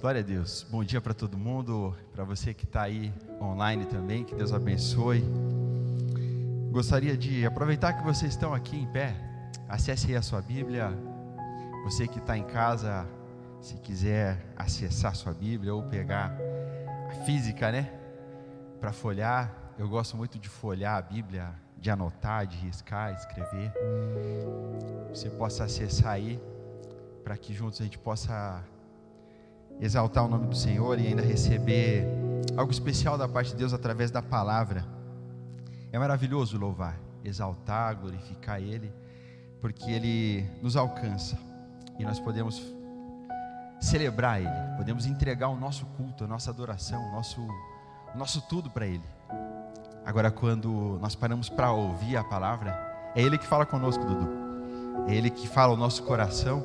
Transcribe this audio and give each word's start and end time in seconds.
Glória 0.00 0.20
a 0.20 0.24
Deus. 0.24 0.64
Bom 0.70 0.84
dia 0.84 1.00
para 1.00 1.12
todo 1.12 1.36
mundo, 1.36 1.92
para 2.12 2.22
você 2.22 2.54
que 2.54 2.64
está 2.64 2.82
aí 2.82 3.12
online 3.40 3.84
também, 3.84 4.22
que 4.22 4.32
Deus 4.32 4.52
abençoe. 4.52 5.24
Gostaria 6.70 7.16
de 7.16 7.44
aproveitar 7.44 7.94
que 7.94 8.04
vocês 8.04 8.30
estão 8.30 8.54
aqui 8.54 8.76
em 8.76 8.86
pé, 8.86 9.16
acesse 9.68 10.06
aí 10.06 10.16
a 10.16 10.22
sua 10.22 10.40
Bíblia. 10.40 10.96
Você 11.82 12.06
que 12.06 12.20
está 12.20 12.38
em 12.38 12.44
casa, 12.44 13.08
se 13.60 13.74
quiser 13.78 14.46
acessar 14.56 15.16
sua 15.16 15.34
Bíblia 15.34 15.74
ou 15.74 15.82
pegar 15.82 16.32
a 17.08 17.24
física, 17.24 17.72
né, 17.72 17.92
para 18.80 18.92
folhar. 18.92 19.52
Eu 19.76 19.88
gosto 19.88 20.16
muito 20.16 20.38
de 20.38 20.48
folhar 20.48 20.96
a 20.96 21.02
Bíblia, 21.02 21.52
de 21.76 21.90
anotar, 21.90 22.46
de 22.46 22.56
riscar, 22.56 23.14
escrever. 23.14 23.72
Você 25.08 25.28
possa 25.28 25.64
acessar 25.64 26.12
aí, 26.12 26.40
para 27.24 27.36
que 27.36 27.52
juntos 27.52 27.80
a 27.80 27.84
gente 27.84 27.98
possa 27.98 28.62
exaltar 29.80 30.24
o 30.24 30.28
nome 30.28 30.46
do 30.46 30.56
Senhor 30.56 30.98
e 30.98 31.06
ainda 31.06 31.22
receber 31.22 32.06
algo 32.56 32.72
especial 32.72 33.16
da 33.16 33.28
parte 33.28 33.50
de 33.50 33.56
Deus 33.56 33.72
através 33.72 34.10
da 34.10 34.20
palavra. 34.20 34.84
É 35.92 35.98
maravilhoso 35.98 36.58
louvar, 36.58 36.98
exaltar, 37.24 37.96
glorificar 37.96 38.60
Ele, 38.60 38.92
porque 39.60 39.90
Ele 39.90 40.44
nos 40.62 40.76
alcança 40.76 41.38
e 41.98 42.04
nós 42.04 42.18
podemos 42.20 42.62
celebrar 43.80 44.40
Ele, 44.40 44.76
podemos 44.76 45.06
entregar 45.06 45.48
o 45.48 45.56
nosso 45.56 45.86
culto, 45.86 46.24
a 46.24 46.26
nossa 46.26 46.50
adoração, 46.50 47.00
o 47.08 47.12
nosso, 47.12 47.40
o 47.40 48.18
nosso 48.18 48.40
tudo 48.48 48.68
para 48.70 48.86
Ele. 48.86 49.04
Agora, 50.04 50.30
quando 50.30 50.98
nós 51.00 51.14
paramos 51.14 51.48
para 51.48 51.70
ouvir 51.70 52.16
a 52.16 52.24
palavra, 52.24 52.88
é 53.14 53.22
Ele 53.22 53.38
que 53.38 53.46
fala 53.46 53.64
conosco, 53.64 54.04
Dudu. 54.04 54.48
É 55.06 55.14
Ele 55.14 55.30
que 55.30 55.46
fala 55.46 55.74
o 55.74 55.76
nosso 55.76 56.02
coração 56.02 56.64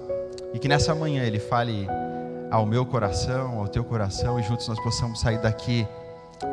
e 0.54 0.60
que 0.60 0.68
nessa 0.68 0.96
manhã 0.96 1.24
Ele 1.24 1.40
fale 1.40 1.88
ao 2.54 2.68
meu 2.68 2.86
coração, 2.86 3.58
ao 3.58 3.68
teu 3.68 3.84
coração, 3.84 4.40
e 4.40 4.44
juntos 4.44 4.68
nós 4.68 4.80
possamos 4.80 5.20
sair 5.20 5.40
daqui 5.40 5.88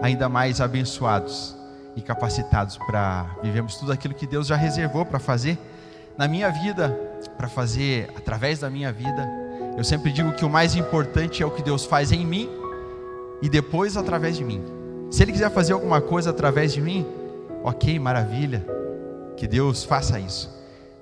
ainda 0.00 0.30
mais 0.30 0.58
abençoados 0.58 1.54
e 1.94 2.00
capacitados 2.00 2.78
para 2.78 3.36
vivermos 3.42 3.76
tudo 3.76 3.92
aquilo 3.92 4.14
que 4.14 4.26
Deus 4.26 4.46
já 4.46 4.56
reservou 4.56 5.04
para 5.04 5.18
fazer 5.18 5.58
na 6.16 6.26
minha 6.26 6.48
vida, 6.48 6.88
para 7.36 7.48
fazer 7.48 8.10
através 8.16 8.60
da 8.60 8.70
minha 8.70 8.90
vida. 8.90 9.28
Eu 9.76 9.84
sempre 9.84 10.10
digo 10.10 10.32
que 10.32 10.42
o 10.42 10.48
mais 10.48 10.74
importante 10.74 11.42
é 11.42 11.46
o 11.46 11.50
que 11.50 11.62
Deus 11.62 11.84
faz 11.84 12.12
em 12.12 12.24
mim 12.24 12.48
e 13.42 13.50
depois 13.50 13.94
através 13.94 14.38
de 14.38 14.44
mim. 14.44 14.64
Se 15.10 15.22
Ele 15.22 15.32
quiser 15.32 15.50
fazer 15.50 15.74
alguma 15.74 16.00
coisa 16.00 16.30
através 16.30 16.72
de 16.72 16.80
mim, 16.80 17.06
ok, 17.62 17.98
maravilha, 17.98 18.66
que 19.36 19.46
Deus 19.46 19.84
faça 19.84 20.18
isso. 20.18 20.48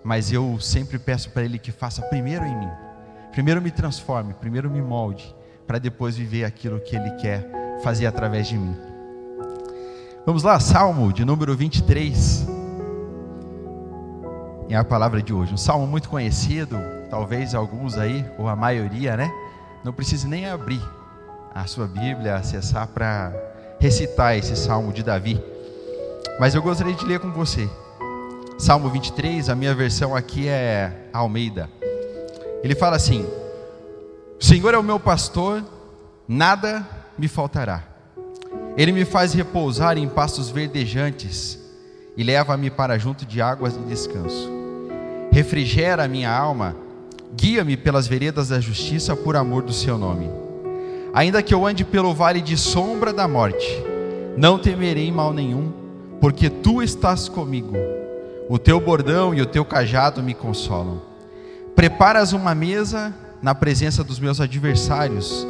Mas 0.02 0.33
eu 0.33 0.58
sempre 0.58 0.98
peço 0.98 1.30
para 1.30 1.44
Ele 1.44 1.56
que 1.56 1.70
faça 1.70 2.02
primeiro 2.02 2.44
em 2.44 2.58
mim 2.58 2.88
Primeiro 3.32 3.62
me 3.62 3.70
transforme, 3.70 4.34
primeiro 4.34 4.70
me 4.70 4.80
molde, 4.80 5.34
para 5.66 5.78
depois 5.78 6.16
viver 6.16 6.44
aquilo 6.44 6.80
que 6.80 6.96
Ele 6.96 7.10
quer 7.12 7.48
fazer 7.82 8.06
através 8.06 8.48
de 8.48 8.56
mim. 8.56 8.76
Vamos 10.26 10.42
lá, 10.42 10.58
Salmo 10.60 11.12
de 11.12 11.24
número 11.24 11.56
23. 11.56 12.46
É 14.68 14.76
a 14.76 14.84
palavra 14.84 15.22
de 15.22 15.32
hoje. 15.32 15.54
Um 15.54 15.56
salmo 15.56 15.86
muito 15.86 16.08
conhecido, 16.08 16.76
talvez 17.08 17.54
alguns 17.54 17.96
aí, 17.96 18.24
ou 18.36 18.48
a 18.48 18.54
maioria, 18.54 19.16
né? 19.16 19.30
Não 19.82 19.92
precisa 19.92 20.28
nem 20.28 20.46
abrir 20.46 20.82
a 21.54 21.66
sua 21.66 21.86
Bíblia, 21.86 22.36
acessar 22.36 22.86
para 22.88 23.32
recitar 23.80 24.36
esse 24.36 24.54
salmo 24.54 24.92
de 24.92 25.02
Davi. 25.02 25.42
Mas 26.38 26.54
eu 26.54 26.62
gostaria 26.62 26.94
de 26.94 27.04
ler 27.06 27.20
com 27.20 27.32
você. 27.32 27.68
Salmo 28.58 28.90
23, 28.90 29.48
a 29.48 29.54
minha 29.54 29.74
versão 29.74 30.14
aqui 30.14 30.48
é 30.48 31.08
Almeida. 31.12 31.70
Ele 32.62 32.75
fala 32.75 32.97
assim: 32.97 33.27
O 34.41 34.45
Senhor 34.45 34.75
é 34.75 34.78
o 34.78 34.83
meu 34.83 34.98
pastor, 34.98 35.64
nada 36.27 36.87
me 37.17 37.28
faltará. 37.28 37.83
Ele 38.77 38.92
me 38.92 39.05
faz 39.05 39.33
repousar 39.33 39.98
em 39.98 40.09
pastos 40.09 40.51
verdejantes 40.51 41.59
e 42.17 42.23
leva-me 42.23 42.70
para 42.70 42.98
junto 42.98 43.24
de 43.24 43.41
águas 43.41 43.74
de 43.74 43.85
descanso. 43.85 44.48
Refrigera 45.33 46.05
a 46.05 46.08
minha 46.08 46.30
alma, 46.30 46.77
guia-me 47.35 47.77
pelas 47.77 48.07
veredas 48.07 48.48
da 48.48 48.61
justiça 48.61 49.14
por 49.17 49.36
amor 49.36 49.63
do 49.63 49.73
seu 49.73 49.98
nome. 49.98 50.30
Ainda 51.13 51.42
que 51.42 51.52
eu 51.52 51.67
ande 51.67 51.85
pelo 51.85 52.14
vale 52.14 52.41
de 52.41 52.57
sombra 52.57 53.13
da 53.13 53.27
morte, 53.27 53.83
não 54.36 54.58
temerei 54.58 55.11
mal 55.11 55.33
nenhum, 55.33 55.73
porque 56.20 56.48
tu 56.48 56.83
estás 56.83 57.29
comigo. 57.29 57.77
O 58.48 58.58
teu 58.58 58.80
bordão 58.80 59.35
e 59.35 59.42
o 59.42 59.47
teu 59.47 59.64
cajado 59.64 60.23
me 60.23 60.35
consolam. 60.35 61.08
Preparas 61.78 62.33
uma 62.33 62.56
mesa 62.56 63.14
na 63.40 63.55
presença 63.55 64.02
dos 64.02 64.18
meus 64.18 64.40
adversários 64.40 65.46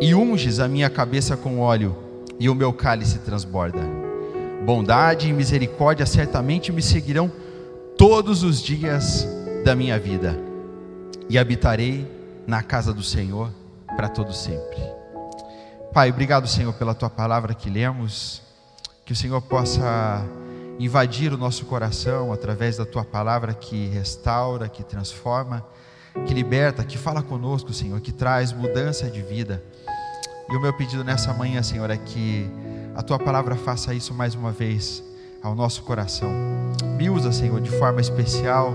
e 0.00 0.12
unges 0.12 0.58
a 0.58 0.66
minha 0.66 0.90
cabeça 0.90 1.36
com 1.36 1.60
óleo, 1.60 1.96
e 2.36 2.50
o 2.50 2.54
meu 2.54 2.72
cálice 2.72 3.20
transborda. 3.20 3.78
Bondade 4.66 5.28
e 5.28 5.32
misericórdia 5.32 6.04
certamente 6.04 6.72
me 6.72 6.82
seguirão 6.82 7.30
todos 7.96 8.42
os 8.42 8.60
dias 8.60 9.24
da 9.64 9.76
minha 9.76 9.96
vida, 10.00 10.36
e 11.28 11.38
habitarei 11.38 12.10
na 12.44 12.60
casa 12.60 12.92
do 12.92 13.04
Senhor 13.04 13.48
para 13.96 14.08
todo 14.08 14.32
sempre. 14.32 14.82
Pai, 15.94 16.10
obrigado, 16.10 16.48
Senhor, 16.48 16.72
pela 16.72 16.92
tua 16.92 17.08
palavra 17.08 17.54
que 17.54 17.70
lemos, 17.70 18.42
que 19.04 19.12
o 19.12 19.16
Senhor 19.16 19.40
possa 19.42 20.26
invadir 20.78 21.32
o 21.32 21.38
nosso 21.38 21.64
coração 21.66 22.32
através 22.32 22.76
da 22.76 22.86
tua 22.86 23.04
palavra 23.04 23.52
que 23.52 23.88
restaura, 23.88 24.68
que 24.68 24.82
transforma, 24.82 25.64
que 26.26 26.32
liberta, 26.32 26.84
que 26.84 26.96
fala 26.96 27.22
conosco, 27.22 27.72
Senhor, 27.72 28.00
que 28.00 28.12
traz 28.12 28.52
mudança 28.52 29.10
de 29.10 29.20
vida. 29.22 29.62
E 30.50 30.56
o 30.56 30.60
meu 30.60 30.72
pedido 30.72 31.04
nessa 31.04 31.32
manhã, 31.32 31.62
Senhor, 31.62 31.90
é 31.90 31.96
que 31.96 32.48
a 32.94 33.02
tua 33.02 33.18
palavra 33.18 33.56
faça 33.56 33.92
isso 33.92 34.14
mais 34.14 34.34
uma 34.34 34.50
vez 34.50 35.02
ao 35.42 35.54
nosso 35.54 35.82
coração. 35.82 36.30
Me 36.96 37.10
usa, 37.10 37.32
Senhor, 37.32 37.60
de 37.60 37.70
forma 37.70 38.00
especial 38.00 38.74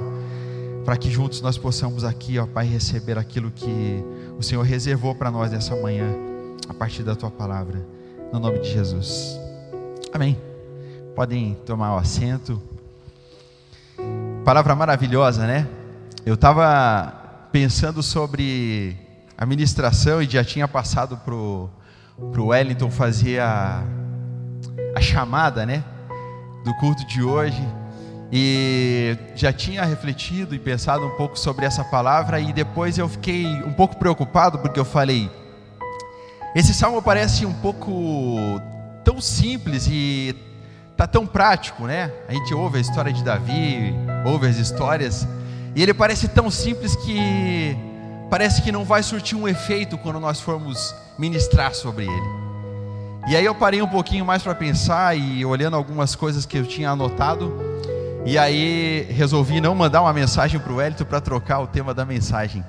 para 0.85 0.97
que 0.97 1.09
juntos 1.09 1.41
nós 1.41 1.57
possamos 1.57 2.03
aqui, 2.03 2.37
ó 2.37 2.45
Pai, 2.45 2.65
receber 2.65 3.17
aquilo 3.17 3.49
que 3.51 4.03
o 4.37 4.43
Senhor 4.43 4.63
reservou 4.63 5.15
para 5.15 5.31
nós 5.31 5.51
nessa 5.51 5.75
manhã, 5.75 6.13
a 6.67 6.73
partir 6.73 7.03
da 7.03 7.15
tua 7.15 7.31
palavra, 7.31 7.85
no 8.31 8.39
nome 8.39 8.59
de 8.59 8.69
Jesus. 8.69 9.39
Amém. 10.13 10.52
Podem 11.15 11.53
tomar 11.63 11.93
o 11.93 11.97
assento. 11.99 12.59
Palavra 14.43 14.73
maravilhosa, 14.73 15.45
né? 15.45 15.67
Eu 16.25 16.33
estava 16.33 17.47
pensando 17.51 18.01
sobre 18.01 18.97
a 19.37 19.45
ministração 19.45 20.23
e 20.23 20.25
já 20.25 20.43
tinha 20.43 20.67
passado 20.67 21.15
para 21.17 21.35
o 21.35 21.69
Wellington 22.47 22.89
fazer 22.89 23.39
a, 23.41 23.83
a 24.95 25.01
chamada, 25.01 25.67
né? 25.67 25.83
Do 26.65 26.73
culto 26.77 27.05
de 27.05 27.21
hoje. 27.21 27.61
E 28.31 29.15
já 29.35 29.53
tinha 29.53 29.85
refletido 29.85 30.55
e 30.55 30.59
pensado 30.59 31.05
um 31.05 31.11
pouco 31.11 31.37
sobre 31.37 31.63
essa 31.67 31.83
palavra, 31.83 32.39
e 32.39 32.51
depois 32.51 32.97
eu 32.97 33.07
fiquei 33.07 33.45
um 33.61 33.73
pouco 33.73 33.97
preocupado, 33.97 34.57
porque 34.57 34.79
eu 34.79 34.85
falei: 34.85 35.29
esse 36.55 36.73
salmo 36.73 37.03
parece 37.03 37.45
um 37.45 37.53
pouco 37.53 37.91
tão 39.03 39.21
simples 39.21 39.87
e 39.87 40.35
tá 40.95 41.07
tão 41.07 41.25
prático, 41.25 41.85
né? 41.85 42.11
A 42.27 42.33
gente 42.33 42.53
ouve 42.53 42.77
a 42.77 42.81
história 42.81 43.11
de 43.11 43.23
Davi, 43.23 43.93
ouve 44.25 44.47
as 44.47 44.57
histórias, 44.57 45.27
e 45.75 45.81
ele 45.81 45.93
parece 45.93 46.27
tão 46.27 46.51
simples 46.51 46.95
que 46.95 47.75
parece 48.29 48.61
que 48.61 48.71
não 48.71 48.83
vai 48.83 49.03
surtir 49.03 49.37
um 49.37 49.47
efeito 49.47 49.97
quando 49.97 50.19
nós 50.19 50.39
formos 50.39 50.93
ministrar 51.17 51.73
sobre 51.73 52.05
ele. 52.05 52.43
E 53.27 53.35
aí 53.35 53.45
eu 53.45 53.55
parei 53.55 53.81
um 53.81 53.87
pouquinho 53.87 54.25
mais 54.25 54.43
para 54.43 54.53
pensar 54.53 55.17
e 55.17 55.45
olhando 55.45 55.75
algumas 55.75 56.15
coisas 56.15 56.45
que 56.45 56.57
eu 56.57 56.65
tinha 56.65 56.89
anotado, 56.89 57.53
e 58.25 58.37
aí 58.37 59.07
resolvi 59.09 59.59
não 59.59 59.75
mandar 59.75 60.01
uma 60.01 60.13
mensagem 60.13 60.59
para 60.59 60.71
o 60.71 60.79
Hélito 60.79 61.05
para 61.05 61.19
trocar 61.19 61.59
o 61.59 61.67
tema 61.67 61.93
da 61.93 62.05
mensagem. 62.05 62.63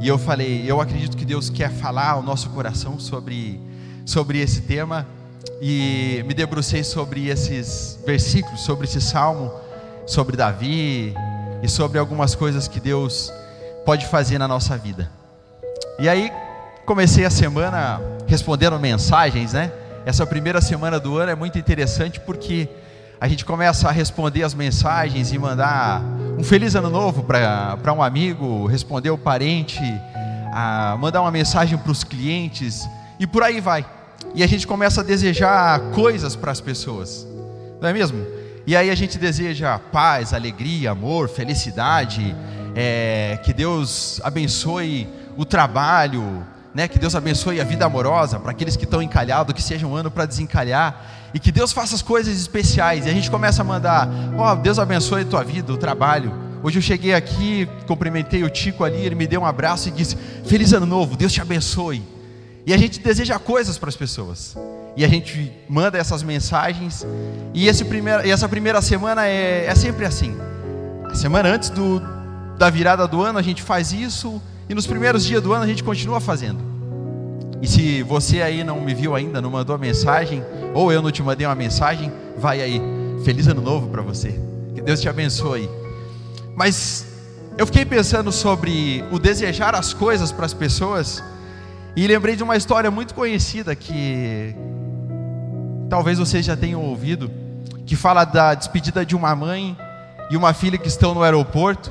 E 0.00 0.06
eu 0.06 0.18
falei, 0.18 0.64
eu 0.66 0.80
acredito 0.80 1.16
que 1.16 1.24
Deus 1.24 1.50
quer 1.50 1.70
falar 1.70 2.10
ao 2.10 2.22
nosso 2.22 2.50
coração 2.50 2.98
sobre, 3.00 3.60
sobre 4.04 4.38
esse 4.38 4.62
tema 4.62 5.06
e 5.60 6.24
me 6.26 6.34
debrucei 6.34 6.84
sobre 6.84 7.28
esses 7.28 7.98
versículos, 8.06 8.60
sobre 8.60 8.86
esse 8.86 9.00
salmo, 9.00 9.52
sobre 10.06 10.36
Davi 10.36 11.14
e 11.62 11.68
sobre 11.68 11.98
algumas 11.98 12.34
coisas 12.34 12.68
que 12.68 12.80
Deus 12.80 13.32
pode 13.84 14.06
fazer 14.06 14.38
na 14.38 14.46
nossa 14.46 14.76
vida. 14.76 15.10
E 15.98 16.08
aí 16.08 16.30
comecei 16.86 17.24
a 17.24 17.30
semana 17.30 18.00
respondendo 18.26 18.78
mensagens, 18.78 19.52
né? 19.52 19.72
Essa 20.06 20.26
primeira 20.26 20.60
semana 20.60 20.98
do 20.98 21.18
ano 21.18 21.30
é 21.30 21.34
muito 21.34 21.58
interessante 21.58 22.20
porque 22.20 22.68
a 23.20 23.26
gente 23.26 23.44
começa 23.44 23.88
a 23.88 23.90
responder 23.90 24.44
as 24.44 24.54
mensagens 24.54 25.32
e 25.32 25.38
mandar 25.38 26.00
um 26.38 26.44
feliz 26.44 26.76
ano 26.76 26.88
novo 26.88 27.24
para 27.24 27.92
um 27.92 28.02
amigo, 28.02 28.66
responder 28.66 29.10
o 29.10 29.18
parente, 29.18 29.80
mandar 30.98 31.20
uma 31.20 31.32
mensagem 31.32 31.76
para 31.76 31.90
os 31.90 32.04
clientes 32.04 32.88
e 33.18 33.26
por 33.26 33.42
aí 33.42 33.60
vai 33.60 33.84
e 34.34 34.42
a 34.42 34.46
gente 34.46 34.66
começa 34.66 35.00
a 35.00 35.04
desejar 35.04 35.80
coisas 35.92 36.36
para 36.36 36.52
as 36.52 36.60
pessoas, 36.60 37.26
não 37.80 37.88
é 37.88 37.92
mesmo? 37.92 38.24
E 38.66 38.76
aí 38.76 38.90
a 38.90 38.94
gente 38.94 39.18
deseja 39.18 39.78
paz, 39.78 40.34
alegria, 40.34 40.90
amor, 40.90 41.28
felicidade, 41.28 42.36
é, 42.74 43.38
que 43.42 43.52
Deus 43.52 44.20
abençoe 44.22 45.08
o 45.36 45.44
trabalho, 45.44 46.46
né, 46.74 46.86
que 46.86 46.98
Deus 46.98 47.14
abençoe 47.14 47.60
a 47.60 47.64
vida 47.64 47.86
amorosa 47.86 48.38
para 48.38 48.50
aqueles 48.50 48.76
que 48.76 48.84
estão 48.84 49.00
encalhados, 49.00 49.54
que 49.54 49.62
seja 49.62 49.86
um 49.86 49.96
ano 49.96 50.10
para 50.10 50.26
desencalhar 50.26 51.30
e 51.32 51.38
que 51.38 51.50
Deus 51.50 51.72
faça 51.72 51.94
as 51.94 52.02
coisas 52.02 52.38
especiais. 52.38 53.06
E 53.06 53.08
a 53.08 53.12
gente 53.12 53.30
começa 53.30 53.62
a 53.62 53.64
mandar, 53.64 54.08
ó, 54.36 54.52
oh, 54.52 54.56
Deus 54.56 54.78
abençoe 54.78 55.22
a 55.22 55.24
tua 55.24 55.42
vida, 55.42 55.72
o 55.72 55.76
trabalho. 55.76 56.32
Hoje 56.62 56.78
eu 56.78 56.82
cheguei 56.82 57.14
aqui, 57.14 57.68
cumprimentei 57.86 58.44
o 58.44 58.50
Tico 58.50 58.84
ali, 58.84 58.98
ele 58.98 59.14
me 59.14 59.26
deu 59.26 59.40
um 59.40 59.46
abraço 59.46 59.88
e 59.88 59.92
disse: 59.92 60.16
Feliz 60.44 60.72
ano 60.72 60.86
novo, 60.86 61.16
Deus 61.16 61.32
te 61.32 61.40
abençoe. 61.40 62.02
E 62.68 62.74
a 62.74 62.76
gente 62.76 63.00
deseja 63.00 63.38
coisas 63.38 63.78
para 63.78 63.88
as 63.88 63.96
pessoas. 63.96 64.54
E 64.94 65.02
a 65.02 65.08
gente 65.08 65.50
manda 65.66 65.96
essas 65.96 66.22
mensagens. 66.22 67.02
E, 67.54 67.66
esse 67.66 67.82
primeiro, 67.82 68.26
e 68.26 68.30
essa 68.30 68.46
primeira 68.46 68.82
semana 68.82 69.26
é, 69.26 69.64
é 69.64 69.74
sempre 69.74 70.04
assim. 70.04 70.36
A 71.10 71.14
semana 71.14 71.48
antes 71.48 71.70
do, 71.70 71.98
da 72.58 72.68
virada 72.68 73.08
do 73.08 73.22
ano 73.22 73.38
a 73.38 73.42
gente 73.42 73.62
faz 73.62 73.90
isso. 73.90 74.38
E 74.68 74.74
nos 74.74 74.86
primeiros 74.86 75.24
dias 75.24 75.42
do 75.42 75.54
ano 75.54 75.64
a 75.64 75.66
gente 75.66 75.82
continua 75.82 76.20
fazendo. 76.20 76.60
E 77.62 77.66
se 77.66 78.02
você 78.02 78.42
aí 78.42 78.62
não 78.62 78.82
me 78.82 78.92
viu 78.92 79.14
ainda, 79.14 79.40
não 79.40 79.48
mandou 79.48 79.74
a 79.74 79.78
mensagem, 79.78 80.44
ou 80.74 80.92
eu 80.92 81.00
não 81.00 81.10
te 81.10 81.22
mandei 81.22 81.46
uma 81.46 81.54
mensagem, 81.54 82.12
vai 82.36 82.60
aí. 82.60 82.82
Feliz 83.24 83.46
ano 83.48 83.62
novo 83.62 83.88
para 83.88 84.02
você. 84.02 84.38
Que 84.74 84.82
Deus 84.82 85.00
te 85.00 85.08
abençoe. 85.08 85.70
Mas 86.54 87.06
eu 87.56 87.64
fiquei 87.64 87.86
pensando 87.86 88.30
sobre 88.30 89.02
o 89.10 89.18
desejar 89.18 89.74
as 89.74 89.94
coisas 89.94 90.30
para 90.30 90.44
as 90.44 90.52
pessoas. 90.52 91.24
E 91.98 92.06
lembrei 92.06 92.36
de 92.36 92.44
uma 92.44 92.56
história 92.56 92.92
muito 92.92 93.12
conhecida 93.12 93.74
que 93.74 94.54
talvez 95.90 96.16
vocês 96.16 96.46
já 96.46 96.56
tenham 96.56 96.80
ouvido, 96.80 97.28
que 97.84 97.96
fala 97.96 98.22
da 98.22 98.54
despedida 98.54 99.04
de 99.04 99.16
uma 99.16 99.34
mãe 99.34 99.76
e 100.30 100.36
uma 100.36 100.54
filha 100.54 100.78
que 100.78 100.86
estão 100.86 101.12
no 101.12 101.24
aeroporto. 101.24 101.90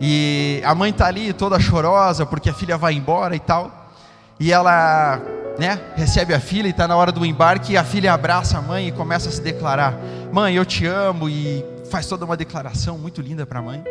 E 0.00 0.60
a 0.64 0.74
mãe 0.74 0.90
está 0.90 1.06
ali 1.06 1.32
toda 1.32 1.60
chorosa 1.60 2.26
porque 2.26 2.50
a 2.50 2.52
filha 2.52 2.76
vai 2.76 2.94
embora 2.94 3.36
e 3.36 3.38
tal. 3.38 3.92
E 4.40 4.52
ela, 4.52 5.20
né, 5.56 5.80
recebe 5.94 6.34
a 6.34 6.40
filha 6.40 6.66
e 6.66 6.70
está 6.70 6.88
na 6.88 6.96
hora 6.96 7.12
do 7.12 7.24
embarque 7.24 7.74
e 7.74 7.76
a 7.76 7.84
filha 7.84 8.12
abraça 8.12 8.58
a 8.58 8.60
mãe 8.60 8.88
e 8.88 8.90
começa 8.90 9.28
a 9.28 9.32
se 9.32 9.40
declarar: 9.40 9.94
"Mãe, 10.32 10.56
eu 10.56 10.64
te 10.64 10.86
amo" 10.86 11.28
e 11.28 11.64
faz 11.88 12.04
toda 12.04 12.24
uma 12.24 12.36
declaração 12.36 12.98
muito 12.98 13.20
linda 13.20 13.46
para 13.46 13.60
a 13.60 13.62
mãe. 13.62 13.84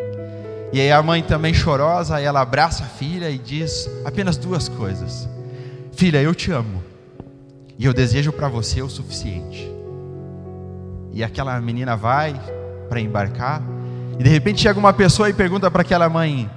E 0.71 0.79
aí 0.79 0.91
a 0.91 1.01
mãe 1.01 1.23
também 1.23 1.51
chorosa, 1.51 2.19
ela 2.21 2.41
abraça 2.41 2.83
a 2.83 2.87
filha 2.87 3.29
e 3.29 3.39
diz 3.39 3.89
apenas 4.05 4.37
duas 4.37 4.69
coisas: 4.69 5.27
Filha, 5.91 6.21
eu 6.21 6.35
te 6.35 6.51
amo. 6.51 6.83
E 7.77 7.85
eu 7.85 7.93
desejo 7.93 8.31
para 8.31 8.47
você 8.47 8.81
o 8.81 8.89
suficiente. 8.89 9.71
E 11.11 11.23
aquela 11.23 11.59
menina 11.59 11.95
vai 11.95 12.39
para 12.87 12.99
embarcar, 12.99 13.63
e 14.19 14.23
de 14.23 14.29
repente 14.29 14.61
chega 14.61 14.77
uma 14.77 14.93
pessoa 14.93 15.29
e 15.29 15.33
pergunta 15.33 15.71
para 15.71 15.81
aquela 15.81 16.07
mãe: 16.07 16.47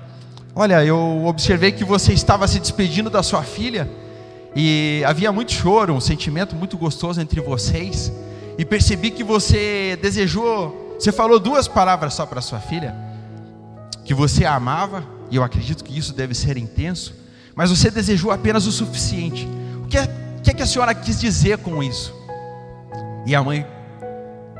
Olha, 0.55 0.85
eu 0.85 1.25
observei 1.25 1.73
que 1.73 1.85
você 1.85 2.13
estava 2.13 2.47
se 2.47 2.61
despedindo 2.61 3.09
da 3.09 3.23
sua 3.23 3.43
filha, 3.43 3.89
e 4.55 5.03
havia 5.07 5.33
muito 5.33 5.53
choro, 5.53 5.95
um 5.95 6.01
sentimento 6.01 6.55
muito 6.55 6.77
gostoso 6.77 7.19
entre 7.19 7.41
vocês, 7.41 8.13
e 8.59 8.65
percebi 8.65 9.11
que 9.11 9.25
você 9.25 9.99
desejou, 10.03 10.97
você 10.99 11.11
falou 11.11 11.41
duas 11.41 11.67
palavras 11.67 12.13
só 12.13 12.27
para 12.27 12.43
sua 12.43 12.61
filha 12.61 13.12
que 14.05 14.15
você 14.15 14.45
amava, 14.45 15.05
e 15.31 15.37
eu 15.37 15.43
acredito 15.43 15.85
que 15.85 15.97
isso 15.97 16.13
deve 16.13 16.35
ser 16.35 16.57
intenso, 16.57 17.15
mas 17.55 17.71
você 17.71 17.91
desejou 17.91 18.31
apenas 18.31 18.67
o 18.67 18.73
suficiente. 18.73 19.49
O 19.85 19.87
que 19.87 19.99
é, 19.99 20.07
que, 20.43 20.51
é 20.51 20.55
que 20.55 20.63
a 20.63 20.67
senhora 20.67 20.95
quis 20.95 21.21
dizer 21.21 21.59
com 21.59 21.83
isso? 21.83 22.15
E 23.27 23.35
a 23.35 23.43
mãe, 23.43 23.67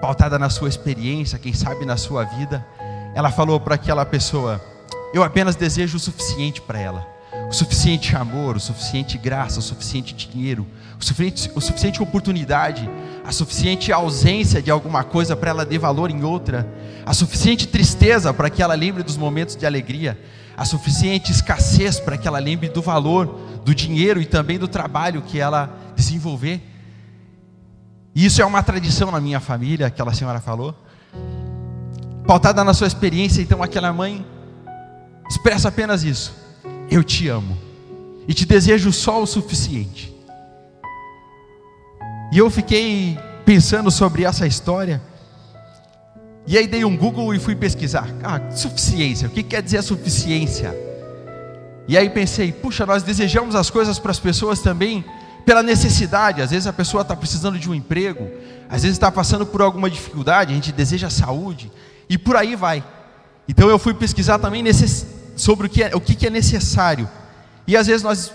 pautada 0.01 0.39
na 0.39 0.51
sua 0.51 0.69
experiência, 0.69 1.39
quem 1.39 1.53
sabe 1.53 1.85
na 1.85 1.97
sua 1.97 2.25
vida, 2.25 2.65
ela 3.15 3.31
falou 3.31 3.59
para 3.59 3.75
aquela 3.75 4.07
pessoa: 4.07 4.61
Eu 5.13 5.23
apenas 5.23 5.57
desejo 5.57 5.97
o 5.97 6.01
suficiente 6.01 6.61
para 6.61 6.79
ela 6.79 7.12
o 7.53 7.55
suficiente 7.55 8.17
amor, 8.17 8.57
o 8.57 8.61
suficiente 8.61 9.19
graça, 9.19 9.59
o 9.59 9.63
suficiente 9.63 10.15
dinheiro, 10.15 10.67
o 10.99 11.05
suficiente, 11.05 11.51
o 11.55 11.61
suficiente 11.61 12.03
oportunidade, 12.03 12.89
a 13.23 13.31
suficiente 13.31 13.93
ausência 13.93 14.63
de 14.63 14.71
alguma 14.71 15.05
coisa 15.05 15.37
para 15.37 15.51
ela 15.51 15.67
dê 15.67 15.79
valor 15.79 16.11
em 16.11 16.25
outra, 16.25 16.67
a 17.05 17.13
suficiente 17.13 17.69
tristeza 17.69 18.33
para 18.33 18.49
que 18.49 18.63
ela 18.63 18.73
lembre 18.73 19.03
dos 19.03 19.19
momentos 19.19 19.55
de 19.55 19.67
alegria, 19.67 20.19
a 20.57 20.65
suficiente 20.65 21.31
escassez 21.31 22.01
para 22.01 22.17
que 22.17 22.27
ela 22.27 22.39
lembre 22.39 22.71
do 22.71 22.81
valor 22.81 23.27
do 23.63 23.75
dinheiro 23.75 24.19
e 24.19 24.25
também 24.25 24.59
do 24.59 24.67
trabalho 24.67 25.21
que 25.21 25.39
ela 25.39 25.79
desenvolver. 25.95 26.59
E 28.15 28.25
isso 28.25 28.41
é 28.41 28.47
uma 28.47 28.63
tradição 28.63 29.11
na 29.11 29.21
minha 29.21 29.41
família, 29.41 29.89
aquela 29.89 30.15
senhora 30.15 30.41
falou. 30.41 30.75
Pautada 32.27 32.65
na 32.65 32.73
sua 32.73 32.87
experiência, 32.87 33.43
então 33.43 33.63
aquela 33.63 33.93
mãe 33.93 34.25
expressa 35.29 35.69
apenas 35.69 36.03
isso 36.03 36.41
eu 36.95 37.03
te 37.03 37.27
amo 37.29 37.57
e 38.29 38.35
te 38.35 38.45
desejo 38.45 38.93
só 38.93 39.23
o 39.23 39.27
suficiente. 39.27 40.13
E 42.31 42.39
eu 42.39 42.51
fiquei 42.51 43.19
pensando 43.45 43.91
sobre 43.91 44.25
essa 44.25 44.47
história. 44.47 45.01
E 46.47 46.57
aí 46.59 46.67
dei 46.67 46.85
um 46.85 46.97
Google 46.97 47.35
e 47.35 47.39
fui 47.39 47.55
pesquisar. 47.55 48.09
Ah, 48.23 48.51
suficiência. 48.51 49.29
O 49.29 49.31
que 49.31 49.43
quer 49.43 49.63
dizer 49.63 49.83
suficiência? 49.83 50.75
E 51.89 51.97
aí 51.97 52.11
pensei, 52.11 52.53
puxa, 52.53 52.85
nós 52.85 53.03
desejamos 53.03 53.55
as 53.55 53.71
coisas 53.71 53.99
para 53.99 54.11
as 54.11 54.21
pessoas 54.21 54.61
também 54.61 55.05
pela 55.47 55.63
necessidade. 55.63 56.43
Às 56.43 56.51
vezes 56.51 56.67
a 56.67 56.73
pessoa 56.73 57.03
está 57.03 57.17
precisando 57.17 57.59
de 57.59 57.69
um 57.71 57.75
emprego, 57.75 58.31
às 58.69 58.83
vezes 58.83 58.97
está 58.97 59.11
passando 59.11 59.45
por 59.47 59.61
alguma 59.61 59.91
dificuldade, 59.91 60.53
a 60.53 60.55
gente 60.55 60.73
deseja 60.73 61.11
saúde, 61.11 61.73
e 62.09 62.17
por 62.17 62.37
aí 62.37 62.55
vai. 62.55 62.85
Então 63.49 63.69
eu 63.69 63.79
fui 63.79 63.95
pesquisar 63.95 64.39
também 64.39 64.63
necess 64.63 65.07
sobre 65.43 65.67
o 65.67 65.69
que, 65.69 65.83
é, 65.83 65.91
o 65.93 66.01
que 66.01 66.25
é 66.25 66.31
necessário. 66.31 67.11
E 67.67 67.77
às 67.77 67.89
vezes 67.89 68.05
nós 68.05 68.33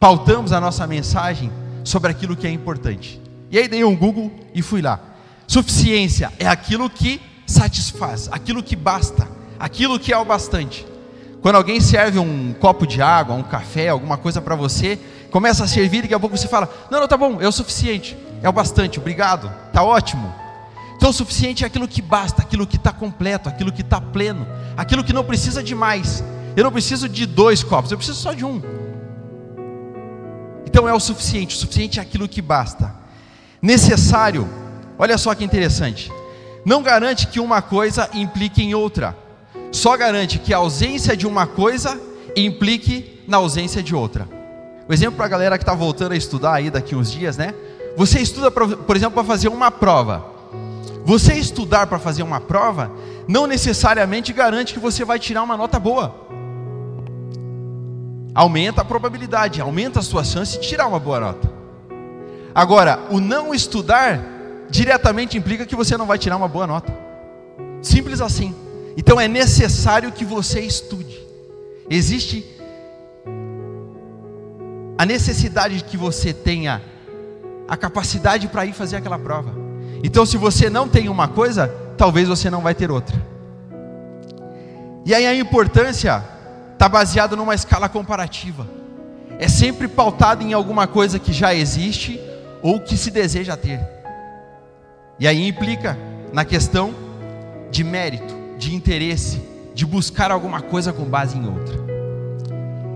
pautamos 0.00 0.50
a 0.50 0.58
nossa 0.58 0.86
mensagem 0.86 1.52
sobre 1.84 2.10
aquilo 2.10 2.34
que 2.34 2.46
é 2.46 2.50
importante. 2.50 3.20
E 3.50 3.58
aí 3.58 3.68
dei 3.68 3.84
um 3.84 3.94
Google 3.94 4.32
e 4.54 4.62
fui 4.62 4.80
lá. 4.80 4.98
Suficiência 5.46 6.32
é 6.38 6.48
aquilo 6.48 6.88
que 6.88 7.20
satisfaz, 7.46 8.30
aquilo 8.32 8.62
que 8.62 8.74
basta, 8.74 9.28
aquilo 9.58 10.00
que 10.00 10.10
é 10.10 10.16
o 10.16 10.24
bastante. 10.24 10.86
Quando 11.42 11.56
alguém 11.56 11.82
serve 11.82 12.18
um 12.18 12.54
copo 12.54 12.86
de 12.86 13.02
água, 13.02 13.36
um 13.36 13.42
café, 13.42 13.90
alguma 13.90 14.16
coisa 14.16 14.40
para 14.40 14.54
você, 14.54 14.98
começa 15.30 15.64
a 15.64 15.68
servir 15.68 15.98
e 15.98 16.02
daqui 16.02 16.14
a 16.14 16.20
pouco 16.20 16.34
você 16.34 16.48
fala: 16.48 16.66
Não, 16.90 16.98
não, 16.98 17.06
tá 17.06 17.18
bom, 17.18 17.42
é 17.42 17.46
o 17.46 17.52
suficiente, 17.52 18.16
é 18.42 18.48
o 18.48 18.52
bastante, 18.52 18.98
obrigado, 18.98 19.52
tá 19.70 19.82
ótimo. 19.82 20.32
Então, 21.02 21.12
suficiente 21.12 21.64
é 21.64 21.66
aquilo 21.66 21.88
que 21.88 22.00
basta, 22.00 22.42
aquilo 22.42 22.64
que 22.64 22.76
está 22.76 22.92
completo, 22.92 23.48
aquilo 23.48 23.72
que 23.72 23.80
está 23.80 24.00
pleno, 24.00 24.46
aquilo 24.76 25.02
que 25.02 25.12
não 25.12 25.24
precisa 25.24 25.60
de 25.60 25.74
mais. 25.74 26.22
Eu 26.56 26.62
não 26.62 26.70
preciso 26.70 27.08
de 27.08 27.26
dois 27.26 27.60
copos, 27.64 27.90
eu 27.90 27.96
preciso 27.98 28.20
só 28.20 28.32
de 28.32 28.44
um. 28.44 28.62
Então 30.64 30.88
é 30.88 30.94
o 30.94 31.00
suficiente, 31.00 31.56
o 31.56 31.58
suficiente 31.58 31.98
é 31.98 32.02
aquilo 32.02 32.28
que 32.28 32.40
basta. 32.40 32.94
Necessário, 33.60 34.48
olha 34.96 35.18
só 35.18 35.34
que 35.34 35.42
interessante, 35.42 36.08
não 36.64 36.84
garante 36.84 37.26
que 37.26 37.40
uma 37.40 37.60
coisa 37.60 38.08
implique 38.14 38.62
em 38.62 38.72
outra, 38.72 39.18
só 39.72 39.96
garante 39.96 40.38
que 40.38 40.54
a 40.54 40.58
ausência 40.58 41.16
de 41.16 41.26
uma 41.26 41.48
coisa 41.48 42.00
implique 42.36 43.24
na 43.26 43.38
ausência 43.38 43.82
de 43.82 43.92
outra. 43.92 44.28
O 44.88 44.92
exemplo 44.92 45.16
para 45.16 45.26
a 45.26 45.30
galera 45.30 45.58
que 45.58 45.64
está 45.64 45.74
voltando 45.74 46.12
a 46.12 46.16
estudar 46.16 46.54
aí 46.54 46.70
daqui 46.70 46.94
uns 46.94 47.10
dias, 47.10 47.36
né? 47.36 47.52
Você 47.96 48.20
estuda, 48.20 48.52
por 48.52 48.94
exemplo, 48.94 49.14
para 49.14 49.24
fazer 49.24 49.48
uma 49.48 49.68
prova. 49.68 50.30
Você 51.04 51.34
estudar 51.34 51.86
para 51.86 51.98
fazer 51.98 52.22
uma 52.22 52.40
prova 52.40 52.90
não 53.26 53.46
necessariamente 53.46 54.32
garante 54.32 54.72
que 54.72 54.80
você 54.80 55.04
vai 55.04 55.18
tirar 55.18 55.42
uma 55.42 55.56
nota 55.56 55.78
boa. 55.78 56.14
Aumenta 58.34 58.82
a 58.82 58.84
probabilidade, 58.84 59.60
aumenta 59.60 59.98
a 59.98 60.02
sua 60.02 60.24
chance 60.24 60.58
de 60.58 60.66
tirar 60.66 60.86
uma 60.86 60.98
boa 60.98 61.20
nota. 61.20 61.52
Agora, 62.54 63.00
o 63.10 63.20
não 63.20 63.54
estudar 63.54 64.20
diretamente 64.70 65.36
implica 65.36 65.66
que 65.66 65.76
você 65.76 65.96
não 65.96 66.06
vai 66.06 66.18
tirar 66.18 66.36
uma 66.36 66.48
boa 66.48 66.66
nota. 66.66 66.92
Simples 67.82 68.20
assim. 68.20 68.54
Então 68.96 69.20
é 69.20 69.26
necessário 69.26 70.12
que 70.12 70.24
você 70.24 70.60
estude. 70.60 71.20
Existe 71.90 72.46
a 74.96 75.04
necessidade 75.04 75.78
de 75.78 75.84
que 75.84 75.96
você 75.96 76.32
tenha 76.32 76.80
a 77.66 77.76
capacidade 77.76 78.48
para 78.48 78.64
ir 78.64 78.72
fazer 78.72 78.96
aquela 78.96 79.18
prova. 79.18 79.61
Então, 80.02 80.26
se 80.26 80.36
você 80.36 80.68
não 80.68 80.88
tem 80.88 81.08
uma 81.08 81.28
coisa, 81.28 81.68
talvez 81.96 82.28
você 82.28 82.50
não 82.50 82.60
vai 82.60 82.74
ter 82.74 82.90
outra. 82.90 83.16
E 85.04 85.14
aí 85.14 85.26
a 85.26 85.34
importância 85.34 86.22
está 86.72 86.88
baseada 86.88 87.36
numa 87.36 87.54
escala 87.54 87.88
comparativa. 87.88 88.66
É 89.38 89.48
sempre 89.48 89.88
pautado 89.88 90.42
em 90.42 90.52
alguma 90.52 90.86
coisa 90.86 91.18
que 91.18 91.32
já 91.32 91.54
existe 91.54 92.20
ou 92.60 92.80
que 92.80 92.96
se 92.96 93.10
deseja 93.10 93.56
ter. 93.56 93.80
E 95.18 95.26
aí 95.26 95.46
implica 95.46 95.98
na 96.32 96.44
questão 96.44 96.94
de 97.70 97.84
mérito, 97.84 98.34
de 98.58 98.74
interesse, 98.74 99.40
de 99.74 99.86
buscar 99.86 100.30
alguma 100.30 100.60
coisa 100.60 100.92
com 100.92 101.04
base 101.04 101.36
em 101.36 101.46
outra. 101.46 101.76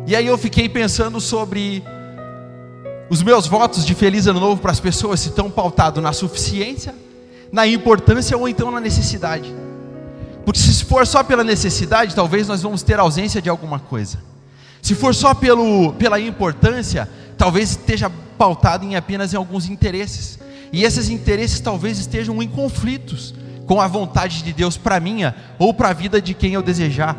E 0.06 0.14
aí 0.14 0.26
eu 0.26 0.38
fiquei 0.38 0.68
pensando 0.68 1.20
sobre 1.20 1.82
os 3.08 3.22
meus 3.22 3.46
votos 3.46 3.84
de 3.84 3.94
feliz 3.94 4.26
ano 4.26 4.40
novo 4.40 4.60
para 4.60 4.72
as 4.72 4.80
pessoas 4.80 5.24
estão 5.24 5.50
pautados 5.50 6.02
na 6.02 6.12
suficiência, 6.12 6.94
na 7.52 7.66
importância 7.66 8.36
ou 8.36 8.48
então 8.48 8.70
na 8.70 8.80
necessidade. 8.80 9.54
Porque 10.44 10.58
se 10.58 10.84
for 10.84 11.06
só 11.06 11.22
pela 11.22 11.44
necessidade, 11.44 12.14
talvez 12.14 12.48
nós 12.48 12.62
vamos 12.62 12.82
ter 12.82 12.98
ausência 12.98 13.40
de 13.40 13.48
alguma 13.48 13.78
coisa. 13.78 14.18
Se 14.82 14.94
for 14.94 15.14
só 15.14 15.34
pelo, 15.34 15.92
pela 15.94 16.20
importância, 16.20 17.08
talvez 17.36 17.70
esteja 17.70 18.10
pautado 18.36 18.84
em 18.84 18.96
apenas 18.96 19.32
em 19.32 19.36
alguns 19.36 19.68
interesses. 19.68 20.38
E 20.72 20.84
esses 20.84 21.08
interesses 21.08 21.60
talvez 21.60 21.98
estejam 21.98 22.42
em 22.42 22.48
conflitos 22.48 23.34
com 23.66 23.80
a 23.80 23.88
vontade 23.88 24.42
de 24.42 24.52
Deus 24.52 24.76
para 24.76 25.00
minha 25.00 25.34
ou 25.58 25.74
para 25.74 25.88
a 25.88 25.92
vida 25.92 26.20
de 26.20 26.34
quem 26.34 26.54
eu 26.54 26.62
desejar 26.62 27.16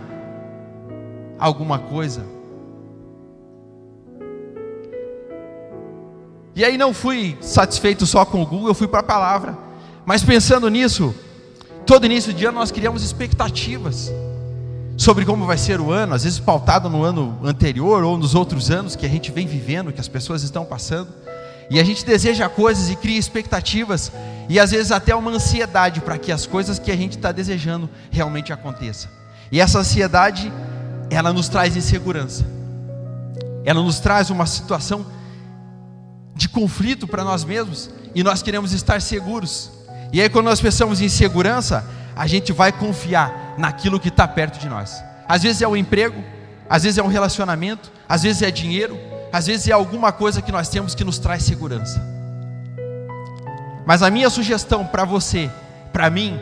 alguma 1.39 1.79
coisa. 1.79 2.36
E 6.57 6.65
aí 6.65 6.75
não 6.75 6.91
fui 6.91 7.37
satisfeito 7.39 8.07
só 8.07 8.25
com 8.25 8.41
o 8.41 8.45
Google, 8.45 8.69
eu 8.69 8.73
fui 8.73 8.87
para 8.87 9.01
a 9.01 9.03
palavra. 9.03 9.55
Mas 10.03 10.23
pensando 10.23 10.67
nisso, 10.69 11.13
todo 11.85 12.07
início 12.07 12.33
de 12.33 12.45
ano 12.45 12.57
nós 12.57 12.71
criamos 12.71 13.03
expectativas 13.03 14.11
sobre 14.97 15.23
como 15.23 15.45
vai 15.45 15.55
ser 15.55 15.79
o 15.79 15.91
ano, 15.91 16.15
às 16.15 16.23
vezes 16.23 16.39
pautado 16.39 16.89
no 16.89 17.03
ano 17.03 17.37
anterior 17.43 18.03
ou 18.03 18.17
nos 18.17 18.33
outros 18.33 18.71
anos 18.71 18.95
que 18.95 19.05
a 19.05 19.09
gente 19.09 19.31
vem 19.31 19.45
vivendo, 19.45 19.93
que 19.93 20.01
as 20.01 20.07
pessoas 20.07 20.41
estão 20.41 20.65
passando. 20.65 21.09
E 21.69 21.79
a 21.79 21.83
gente 21.83 22.03
deseja 22.03 22.49
coisas 22.49 22.89
e 22.89 22.95
cria 22.95 23.19
expectativas 23.19 24.11
e 24.49 24.59
às 24.59 24.71
vezes 24.71 24.91
até 24.91 25.13
uma 25.13 25.29
ansiedade 25.29 26.01
para 26.01 26.17
que 26.17 26.31
as 26.31 26.47
coisas 26.47 26.79
que 26.79 26.89
a 26.89 26.95
gente 26.97 27.17
está 27.17 27.31
desejando 27.31 27.87
realmente 28.09 28.51
aconteçam. 28.51 29.11
E 29.51 29.61
essa 29.61 29.77
ansiedade, 29.77 30.51
ela 31.11 31.31
nos 31.31 31.49
traz 31.49 31.77
insegurança. 31.77 32.43
Ela 33.63 33.83
nos 33.83 33.99
traz 33.99 34.31
uma 34.31 34.47
situação 34.47 35.05
de 36.37 36.47
conflito 36.47 37.07
para 37.07 37.23
nós 37.23 37.43
mesmos 37.43 37.89
e 38.13 38.23
nós 38.23 38.41
queremos 38.41 38.71
estar 38.71 39.01
seguros. 39.01 39.71
E 40.13 40.21
aí 40.21 40.29
quando 40.29 40.45
nós 40.45 40.61
pensamos 40.61 41.01
em 41.01 41.09
segurança, 41.09 41.85
a 42.15 42.25
gente 42.27 42.53
vai 42.53 42.71
confiar 42.71 43.55
naquilo 43.57 43.99
que 43.99 44.09
está 44.09 44.27
perto 44.27 44.59
de 44.59 44.69
nós. 44.69 45.03
Às 45.27 45.43
vezes 45.43 45.61
é 45.61 45.67
o 45.67 45.75
emprego, 45.75 46.23
às 46.69 46.83
vezes 46.83 46.97
é 46.97 47.03
um 47.03 47.07
relacionamento, 47.07 47.91
às 48.07 48.23
vezes 48.23 48.41
é 48.41 48.51
dinheiro, 48.51 48.97
às 49.33 49.47
vezes 49.47 49.67
é 49.67 49.71
alguma 49.71 50.11
coisa 50.11 50.41
que 50.41 50.51
nós 50.51 50.69
temos 50.69 50.95
que 50.95 51.03
nos 51.03 51.19
traz 51.19 51.43
segurança. 51.43 52.01
Mas 53.85 54.03
a 54.03 54.09
minha 54.09 54.29
sugestão 54.29 54.85
para 54.85 55.03
você, 55.03 55.49
para 55.91 56.09
mim, 56.09 56.39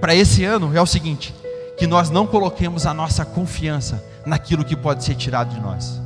para 0.00 0.14
esse 0.14 0.44
ano 0.44 0.76
é 0.76 0.80
o 0.80 0.86
seguinte: 0.86 1.34
que 1.78 1.86
nós 1.86 2.10
não 2.10 2.26
coloquemos 2.26 2.86
a 2.86 2.94
nossa 2.94 3.24
confiança 3.24 4.04
naquilo 4.26 4.64
que 4.64 4.76
pode 4.76 5.04
ser 5.04 5.14
tirado 5.14 5.54
de 5.54 5.60
nós. 5.60 6.00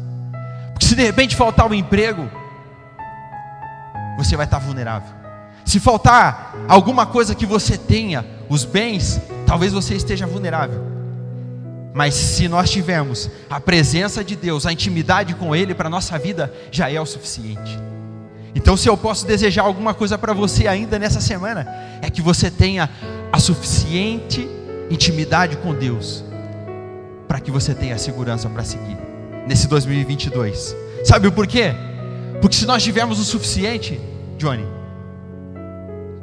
Porque 0.72 0.86
se 0.86 0.94
de 0.94 1.02
repente 1.02 1.34
faltar 1.34 1.66
um 1.66 1.74
emprego, 1.74 2.30
você 4.16 4.36
vai 4.36 4.44
estar 4.44 4.58
vulnerável. 4.58 5.08
Se 5.64 5.78
faltar 5.78 6.54
alguma 6.68 7.06
coisa 7.06 7.34
que 7.34 7.46
você 7.46 7.78
tenha, 7.78 8.24
os 8.48 8.64
bens, 8.64 9.20
talvez 9.46 9.72
você 9.72 9.94
esteja 9.94 10.26
vulnerável. 10.26 10.82
Mas 11.94 12.14
se 12.14 12.48
nós 12.48 12.70
tivermos 12.70 13.30
a 13.50 13.60
presença 13.60 14.24
de 14.24 14.34
Deus, 14.34 14.66
a 14.66 14.72
intimidade 14.72 15.34
com 15.34 15.54
Ele 15.54 15.74
para 15.74 15.88
a 15.88 15.90
nossa 15.90 16.18
vida, 16.18 16.52
já 16.70 16.90
é 16.90 17.00
o 17.00 17.06
suficiente. 17.06 17.78
Então, 18.54 18.76
se 18.76 18.88
eu 18.88 18.96
posso 18.96 19.26
desejar 19.26 19.62
alguma 19.62 19.94
coisa 19.94 20.18
para 20.18 20.32
você 20.32 20.66
ainda 20.66 20.98
nessa 20.98 21.20
semana, 21.20 21.66
é 22.02 22.10
que 22.10 22.20
você 22.20 22.50
tenha 22.50 22.88
a 23.32 23.38
suficiente 23.38 24.46
intimidade 24.90 25.56
com 25.56 25.74
Deus, 25.74 26.22
para 27.26 27.40
que 27.40 27.50
você 27.50 27.74
tenha 27.74 27.94
a 27.94 27.98
segurança 27.98 28.48
para 28.48 28.62
seguir 28.62 28.98
nesse 29.46 29.66
2022. 29.68 30.76
Sabe 31.04 31.28
o 31.28 31.32
porquê? 31.32 31.74
Porque 32.42 32.56
se 32.56 32.66
nós 32.66 32.82
tivermos 32.82 33.20
o 33.20 33.24
suficiente, 33.24 34.00
Johnny, 34.36 34.66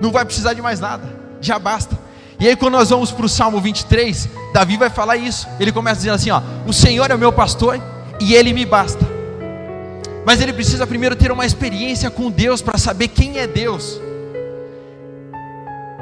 não 0.01 0.11
vai 0.11 0.25
precisar 0.25 0.53
de 0.53 0.61
mais 0.61 0.79
nada, 0.81 1.07
já 1.39 1.57
basta. 1.57 1.97
E 2.37 2.47
aí, 2.47 2.57
quando 2.57 2.73
nós 2.73 2.89
vamos 2.89 3.09
para 3.09 3.25
o 3.25 3.29
Salmo 3.29 3.59
23, 3.61 4.27
Davi 4.53 4.75
vai 4.75 4.89
falar 4.89 5.15
isso. 5.15 5.47
Ele 5.59 5.71
começa 5.71 5.97
dizendo 5.97 6.15
assim: 6.15 6.29
ó, 6.29 6.41
O 6.67 6.73
Senhor 6.73 7.09
é 7.09 7.15
o 7.15 7.17
meu 7.17 7.31
pastor 7.31 7.81
e 8.19 8.33
ele 8.33 8.51
me 8.51 8.65
basta. 8.65 9.05
Mas 10.25 10.41
ele 10.41 10.51
precisa 10.51 10.85
primeiro 10.85 11.15
ter 11.15 11.31
uma 11.31 11.45
experiência 11.45 12.11
com 12.11 12.29
Deus 12.29 12.61
para 12.61 12.77
saber 12.77 13.07
quem 13.07 13.39
é 13.39 13.47
Deus, 13.47 13.99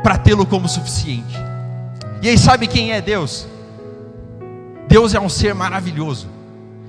para 0.01 0.17
tê-lo 0.17 0.47
como 0.47 0.67
suficiente. 0.67 1.35
E 2.23 2.29
aí, 2.29 2.37
sabe 2.39 2.65
quem 2.65 2.91
é 2.91 3.01
Deus? 3.01 3.47
Deus 4.87 5.13
é 5.13 5.19
um 5.19 5.29
ser 5.29 5.53
maravilhoso. 5.53 6.27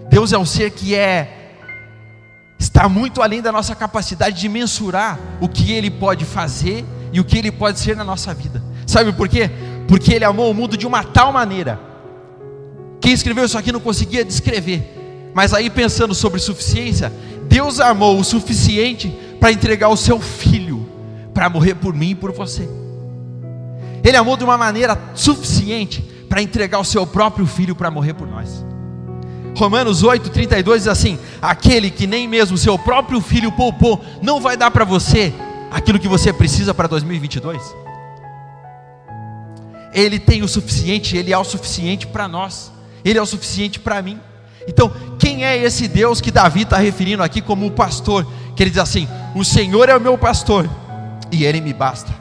Deus 0.08 0.32
é 0.32 0.38
um 0.38 0.46
ser 0.46 0.70
que 0.70 0.94
é 0.94 1.37
está 2.58 2.88
muito 2.88 3.22
além 3.22 3.40
da 3.40 3.52
nossa 3.52 3.74
capacidade 3.74 4.40
de 4.40 4.48
mensurar 4.48 5.18
o 5.40 5.48
que 5.48 5.72
ele 5.72 5.90
pode 5.90 6.24
fazer 6.24 6.84
e 7.12 7.20
o 7.20 7.24
que 7.24 7.38
ele 7.38 7.52
pode 7.52 7.78
ser 7.78 7.96
na 7.96 8.04
nossa 8.04 8.34
vida. 8.34 8.62
Sabe 8.86 9.12
por 9.12 9.28
quê? 9.28 9.50
Porque 9.86 10.12
ele 10.12 10.24
amou 10.24 10.50
o 10.50 10.54
mundo 10.54 10.76
de 10.76 10.86
uma 10.86 11.04
tal 11.04 11.32
maneira. 11.32 11.78
Quem 13.00 13.12
escreveu 13.12 13.44
isso 13.44 13.56
aqui 13.56 13.70
não 13.70 13.80
conseguia 13.80 14.24
descrever. 14.24 15.30
Mas 15.34 15.54
aí 15.54 15.70
pensando 15.70 16.14
sobre 16.14 16.40
suficiência, 16.40 17.12
Deus 17.48 17.80
amou 17.80 18.18
o 18.18 18.24
suficiente 18.24 19.08
para 19.38 19.52
entregar 19.52 19.88
o 19.88 19.96
seu 19.96 20.20
filho 20.20 20.88
para 21.32 21.48
morrer 21.48 21.76
por 21.76 21.94
mim 21.94 22.10
e 22.10 22.14
por 22.14 22.32
você. 22.32 22.68
Ele 24.02 24.16
amou 24.16 24.36
de 24.36 24.42
uma 24.42 24.58
maneira 24.58 25.00
suficiente 25.14 26.02
para 26.28 26.42
entregar 26.42 26.80
o 26.80 26.84
seu 26.84 27.06
próprio 27.06 27.46
filho 27.46 27.76
para 27.76 27.90
morrer 27.90 28.14
por 28.14 28.26
nós. 28.26 28.64
Romanos 29.58 30.04
8:32 30.04 30.74
diz 30.76 30.88
assim: 30.88 31.18
Aquele 31.42 31.90
que 31.90 32.06
nem 32.06 32.28
mesmo 32.28 32.56
seu 32.56 32.78
próprio 32.78 33.20
filho 33.20 33.50
poupou, 33.52 34.02
não 34.22 34.40
vai 34.40 34.56
dar 34.56 34.70
para 34.70 34.84
você 34.84 35.34
aquilo 35.70 35.98
que 35.98 36.08
você 36.08 36.32
precisa 36.32 36.72
para 36.72 36.86
2022? 36.88 37.60
Ele 39.92 40.18
tem 40.18 40.42
o 40.42 40.48
suficiente, 40.48 41.16
Ele 41.16 41.32
é 41.32 41.38
o 41.38 41.44
suficiente 41.44 42.06
para 42.06 42.28
nós, 42.28 42.70
Ele 43.04 43.18
é 43.18 43.22
o 43.22 43.26
suficiente 43.26 43.80
para 43.80 44.00
mim. 44.00 44.20
Então, 44.68 44.92
quem 45.18 45.44
é 45.44 45.56
esse 45.56 45.88
Deus 45.88 46.20
que 46.20 46.30
Davi 46.30 46.62
está 46.62 46.76
referindo 46.76 47.22
aqui 47.22 47.40
como 47.40 47.66
um 47.66 47.70
pastor? 47.70 48.26
Que 48.54 48.62
ele 48.62 48.70
diz 48.70 48.78
assim: 48.78 49.08
O 49.34 49.44
Senhor 49.44 49.88
é 49.88 49.96
o 49.96 50.00
meu 50.00 50.16
pastor 50.16 50.68
e 51.32 51.44
Ele 51.44 51.60
me 51.60 51.72
basta. 51.72 52.14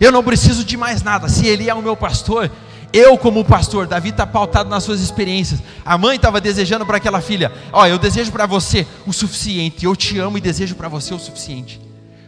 Eu 0.00 0.12
não 0.12 0.22
preciso 0.22 0.64
de 0.64 0.76
mais 0.76 1.02
nada. 1.02 1.28
Se 1.28 1.46
Ele 1.46 1.70
é 1.70 1.74
o 1.74 1.80
meu 1.80 1.96
pastor, 1.96 2.50
eu 2.96 3.18
como 3.18 3.44
pastor, 3.44 3.86
Davi 3.86 4.10
está 4.10 4.26
pautado 4.26 4.70
nas 4.70 4.84
suas 4.84 5.00
experiências. 5.00 5.60
A 5.84 5.98
mãe 5.98 6.16
estava 6.16 6.40
desejando 6.40 6.86
para 6.86 6.96
aquela 6.96 7.20
filha: 7.20 7.52
Ó, 7.72 7.82
oh, 7.82 7.86
eu 7.86 7.98
desejo 7.98 8.30
para 8.32 8.46
você 8.46 8.86
o 9.06 9.12
suficiente. 9.12 9.84
Eu 9.84 9.96
te 9.96 10.18
amo 10.18 10.38
e 10.38 10.40
desejo 10.40 10.76
para 10.76 10.88
você 10.88 11.12
o 11.12 11.18
suficiente 11.18 11.80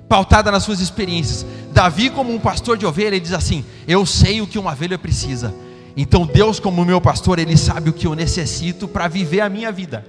pautada 0.09 0.51
nas 0.51 0.63
suas 0.63 0.81
experiências. 0.81 1.47
Davi, 1.73 2.11
como 2.11 2.33
um 2.33 2.39
pastor 2.39 2.77
de 2.77 2.87
ovelha, 2.87 3.09
ele 3.09 3.21
diz 3.21 3.33
assim: 3.33 3.65
Eu 3.87 4.07
sei 4.07 4.41
o 4.41 4.47
que 4.47 4.59
uma 4.59 4.73
ovelha 4.73 4.99
precisa. 4.99 5.55
Então, 5.97 6.27
Deus, 6.27 6.61
como 6.61 6.85
meu 6.85 7.01
pastor, 7.01 7.39
ele 7.39 7.57
sabe 7.57 7.91
o 7.91 7.93
que 7.93 8.07
eu 8.07 8.15
necessito 8.15 8.87
para 8.87 9.09
viver 9.09 9.41
a 9.41 9.49
minha 9.49 9.73
vida. 9.73 10.05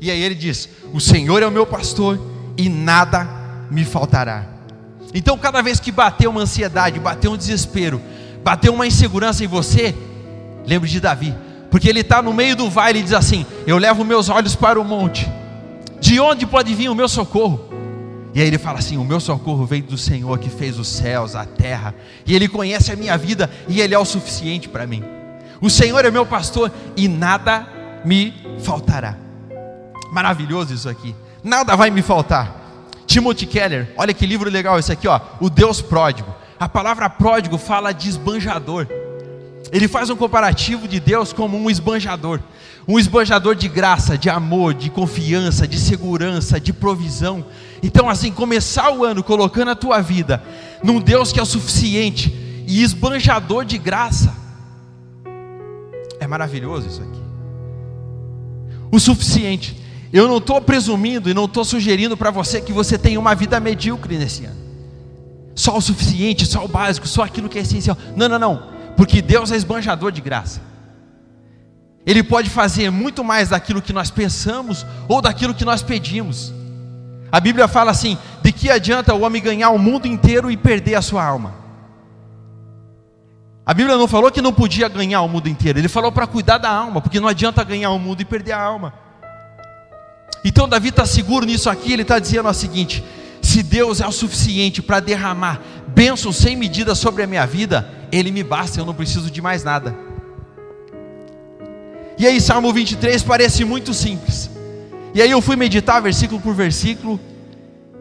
E 0.00 0.10
aí 0.10 0.20
ele 0.20 0.34
diz: 0.34 0.68
O 0.92 1.00
Senhor 1.00 1.42
é 1.42 1.46
o 1.46 1.50
meu 1.50 1.66
pastor 1.66 2.20
e 2.56 2.68
nada 2.68 3.28
me 3.70 3.84
faltará. 3.84 4.46
Então, 5.12 5.36
cada 5.36 5.60
vez 5.60 5.80
que 5.80 5.90
bater 5.90 6.28
uma 6.28 6.42
ansiedade, 6.42 7.00
bater 7.00 7.28
um 7.28 7.36
desespero, 7.36 8.00
bater 8.42 8.70
uma 8.70 8.86
insegurança 8.86 9.44
em 9.44 9.46
você, 9.46 9.94
lembre 10.66 10.88
de 10.88 11.00
Davi, 11.00 11.34
porque 11.70 11.88
ele 11.88 12.00
está 12.00 12.20
no 12.20 12.32
meio 12.32 12.56
do 12.56 12.68
vale 12.68 12.98
e 12.98 13.02
diz 13.02 13.12
assim: 13.12 13.46
Eu 13.66 13.78
levo 13.78 14.04
meus 14.04 14.28
olhos 14.28 14.54
para 14.54 14.80
o 14.80 14.84
monte, 14.84 15.30
de 16.00 16.18
onde 16.18 16.46
pode 16.46 16.74
vir 16.74 16.88
o 16.88 16.94
meu 16.94 17.08
socorro? 17.08 17.68
E 18.34 18.40
aí 18.40 18.46
ele 18.46 18.58
fala 18.58 18.78
assim: 18.78 18.96
O 18.96 19.04
meu 19.04 19.20
socorro 19.20 19.64
vem 19.66 19.82
do 19.82 19.98
Senhor 19.98 20.38
que 20.38 20.48
fez 20.48 20.78
os 20.78 20.88
céus, 20.88 21.34
a 21.34 21.44
terra, 21.44 21.94
e 22.26 22.34
Ele 22.34 22.48
conhece 22.48 22.92
a 22.92 22.96
minha 22.96 23.16
vida 23.16 23.50
e 23.68 23.80
Ele 23.80 23.94
é 23.94 23.98
o 23.98 24.04
suficiente 24.04 24.68
para 24.68 24.86
mim. 24.86 25.02
O 25.60 25.68
Senhor 25.68 26.04
é 26.04 26.10
meu 26.10 26.24
pastor 26.24 26.72
e 26.96 27.06
nada 27.08 27.66
me 28.04 28.34
faltará. 28.62 29.16
Maravilhoso 30.12 30.74
isso 30.74 30.88
aqui, 30.88 31.14
nada 31.42 31.76
vai 31.76 31.90
me 31.90 32.02
faltar. 32.02 32.58
Timothy 33.06 33.46
Keller, 33.46 33.92
olha 33.96 34.14
que 34.14 34.24
livro 34.24 34.48
legal 34.48 34.78
esse 34.78 34.92
aqui, 34.92 35.08
ó, 35.08 35.20
O 35.40 35.50
Deus 35.50 35.82
Pródigo. 35.82 36.39
A 36.60 36.68
palavra 36.68 37.08
pródigo 37.08 37.56
fala 37.56 37.90
de 37.90 38.06
esbanjador. 38.10 38.86
Ele 39.72 39.88
faz 39.88 40.10
um 40.10 40.16
comparativo 40.16 40.86
de 40.86 41.00
Deus 41.00 41.32
como 41.32 41.56
um 41.56 41.70
esbanjador, 41.70 42.38
um 42.86 42.98
esbanjador 42.98 43.54
de 43.54 43.66
graça, 43.66 44.18
de 44.18 44.28
amor, 44.28 44.74
de 44.74 44.90
confiança, 44.90 45.66
de 45.66 45.78
segurança, 45.78 46.60
de 46.60 46.70
provisão. 46.70 47.46
Então, 47.82 48.10
assim, 48.10 48.30
começar 48.30 48.92
o 48.92 49.02
ano 49.04 49.22
colocando 49.22 49.70
a 49.70 49.74
tua 49.74 50.02
vida 50.02 50.42
num 50.82 51.00
Deus 51.00 51.32
que 51.32 51.40
é 51.40 51.42
o 51.42 51.46
suficiente 51.46 52.30
e 52.66 52.82
esbanjador 52.82 53.64
de 53.64 53.78
graça, 53.78 54.36
é 56.18 56.26
maravilhoso 56.26 56.88
isso 56.88 57.00
aqui. 57.00 57.20
O 58.92 59.00
suficiente. 59.00 59.80
Eu 60.12 60.28
não 60.28 60.38
estou 60.38 60.60
presumindo 60.60 61.30
e 61.30 61.34
não 61.34 61.46
estou 61.46 61.64
sugerindo 61.64 62.18
para 62.18 62.30
você 62.30 62.60
que 62.60 62.72
você 62.72 62.98
tenha 62.98 63.18
uma 63.18 63.34
vida 63.34 63.58
medíocre 63.60 64.18
nesse 64.18 64.44
ano. 64.44 64.69
Só 65.54 65.76
o 65.76 65.80
suficiente, 65.80 66.46
só 66.46 66.64
o 66.64 66.68
básico, 66.68 67.06
só 67.06 67.22
aquilo 67.22 67.48
que 67.48 67.58
é 67.58 67.62
essencial. 67.62 67.96
Não, 68.16 68.28
não, 68.28 68.38
não 68.38 68.80
porque 69.00 69.22
Deus 69.22 69.50
é 69.50 69.56
esbanjador 69.56 70.12
de 70.12 70.20
graça. 70.20 70.60
Ele 72.04 72.22
pode 72.22 72.50
fazer 72.50 72.90
muito 72.90 73.24
mais 73.24 73.48
daquilo 73.48 73.80
que 73.80 73.94
nós 73.94 74.10
pensamos 74.10 74.84
ou 75.08 75.22
daquilo 75.22 75.54
que 75.54 75.64
nós 75.64 75.82
pedimos. 75.82 76.52
A 77.32 77.40
Bíblia 77.40 77.66
fala 77.66 77.90
assim: 77.90 78.18
de 78.42 78.52
que 78.52 78.68
adianta 78.68 79.14
o 79.14 79.22
homem 79.22 79.40
ganhar 79.40 79.70
o 79.70 79.78
mundo 79.78 80.06
inteiro 80.06 80.50
e 80.50 80.56
perder 80.56 80.96
a 80.96 81.00
sua 81.00 81.24
alma? 81.24 81.54
A 83.64 83.72
Bíblia 83.72 83.96
não 83.96 84.06
falou 84.06 84.30
que 84.30 84.42
não 84.42 84.52
podia 84.52 84.86
ganhar 84.86 85.22
o 85.22 85.28
mundo 85.28 85.48
inteiro, 85.48 85.78
ele 85.78 85.88
falou 85.88 86.12
para 86.12 86.26
cuidar 86.26 86.58
da 86.58 86.68
alma, 86.68 87.00
porque 87.00 87.18
não 87.18 87.28
adianta 87.28 87.64
ganhar 87.64 87.92
o 87.92 87.98
mundo 87.98 88.20
e 88.20 88.26
perder 88.26 88.52
a 88.52 88.60
alma. 88.60 88.92
Então 90.44 90.68
Davi 90.68 90.90
está 90.90 91.06
seguro 91.06 91.46
nisso 91.46 91.70
aqui, 91.70 91.90
ele 91.94 92.02
está 92.02 92.18
dizendo 92.18 92.50
o 92.50 92.52
seguinte: 92.52 93.02
se 93.50 93.64
Deus 93.64 94.00
é 94.00 94.06
o 94.06 94.12
suficiente 94.12 94.80
para 94.80 95.00
derramar 95.00 95.60
bênçãos 95.88 96.36
sem 96.36 96.54
medida 96.54 96.94
sobre 96.94 97.24
a 97.24 97.26
minha 97.26 97.44
vida, 97.44 97.88
Ele 98.12 98.30
me 98.30 98.44
basta, 98.44 98.78
eu 98.78 98.86
não 98.86 98.94
preciso 98.94 99.28
de 99.28 99.42
mais 99.42 99.64
nada. 99.64 99.92
E 102.16 102.26
aí, 102.26 102.40
Salmo 102.40 102.72
23 102.72 103.22
parece 103.24 103.64
muito 103.64 103.92
simples. 103.92 104.48
E 105.12 105.20
aí 105.20 105.32
eu 105.32 105.42
fui 105.42 105.56
meditar 105.56 106.00
versículo 106.00 106.40
por 106.40 106.54
versículo 106.54 107.18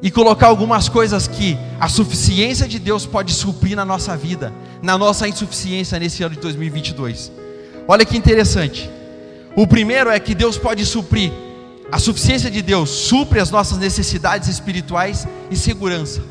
e 0.03 0.11
colocar 0.11 0.47
algumas 0.47 0.87
coisas 0.87 1.27
que 1.27 1.57
a 1.79 1.89
suficiência 1.89 2.67
de 2.67 2.77
Deus 2.77 3.07
pode 3.07 3.33
suprir 3.33 3.75
na 3.75 3.83
nossa 3.83 4.15
vida, 4.15 4.53
na 4.83 4.99
nossa 4.99 5.27
insuficiência 5.27 5.97
nesse 5.97 6.21
ano 6.21 6.35
de 6.35 6.41
2022. 6.41 7.31
Olha 7.87 8.05
que 8.05 8.15
interessante. 8.15 8.87
O 9.55 9.65
primeiro 9.65 10.11
é 10.11 10.19
que 10.19 10.35
Deus 10.35 10.59
pode 10.59 10.85
suprir 10.85 11.31
a 11.91 11.97
suficiência 11.97 12.51
de 12.51 12.61
Deus 12.61 12.89
supre 12.89 13.39
as 13.39 13.49
nossas 13.49 13.77
necessidades 13.77 14.47
espirituais 14.47 15.27
e 15.49 15.55
segurança. 15.55 16.21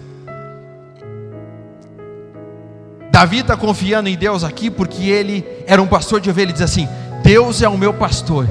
Davi 3.10 3.38
está 3.38 3.56
confiando 3.56 4.08
em 4.08 4.16
Deus 4.16 4.44
aqui 4.44 4.70
porque 4.70 5.08
ele 5.08 5.44
era 5.66 5.82
um 5.82 5.86
pastor 5.86 6.20
de 6.20 6.30
ovelhas. 6.30 6.50
Ele 6.50 6.52
diz 6.52 6.62
assim: 6.62 6.88
Deus 7.24 7.62
é 7.62 7.68
o 7.68 7.76
meu 7.76 7.92
pastor 7.92 8.46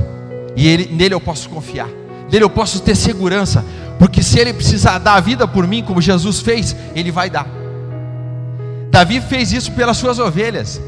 e 0.58 0.68
ele, 0.68 0.88
nele 0.94 1.14
eu 1.14 1.22
posso 1.22 1.48
confiar, 1.50 1.88
nele 2.30 2.44
eu 2.44 2.50
posso 2.50 2.82
ter 2.82 2.96
segurança, 2.96 3.64
porque 3.98 4.22
se 4.22 4.40
ele 4.40 4.52
precisar 4.52 4.98
dar 4.98 5.14
a 5.14 5.20
vida 5.20 5.48
por 5.48 5.66
mim, 5.66 5.84
como 5.84 6.02
Jesus 6.02 6.42
fez, 6.42 6.76
ele 6.94 7.12
vai 7.12 7.30
dar. 7.30 7.48
Davi 8.90 9.22
fez 9.22 9.54
isso 9.54 9.72
pelas 9.72 9.98
suas 9.98 10.20
ovelhas. 10.20 10.82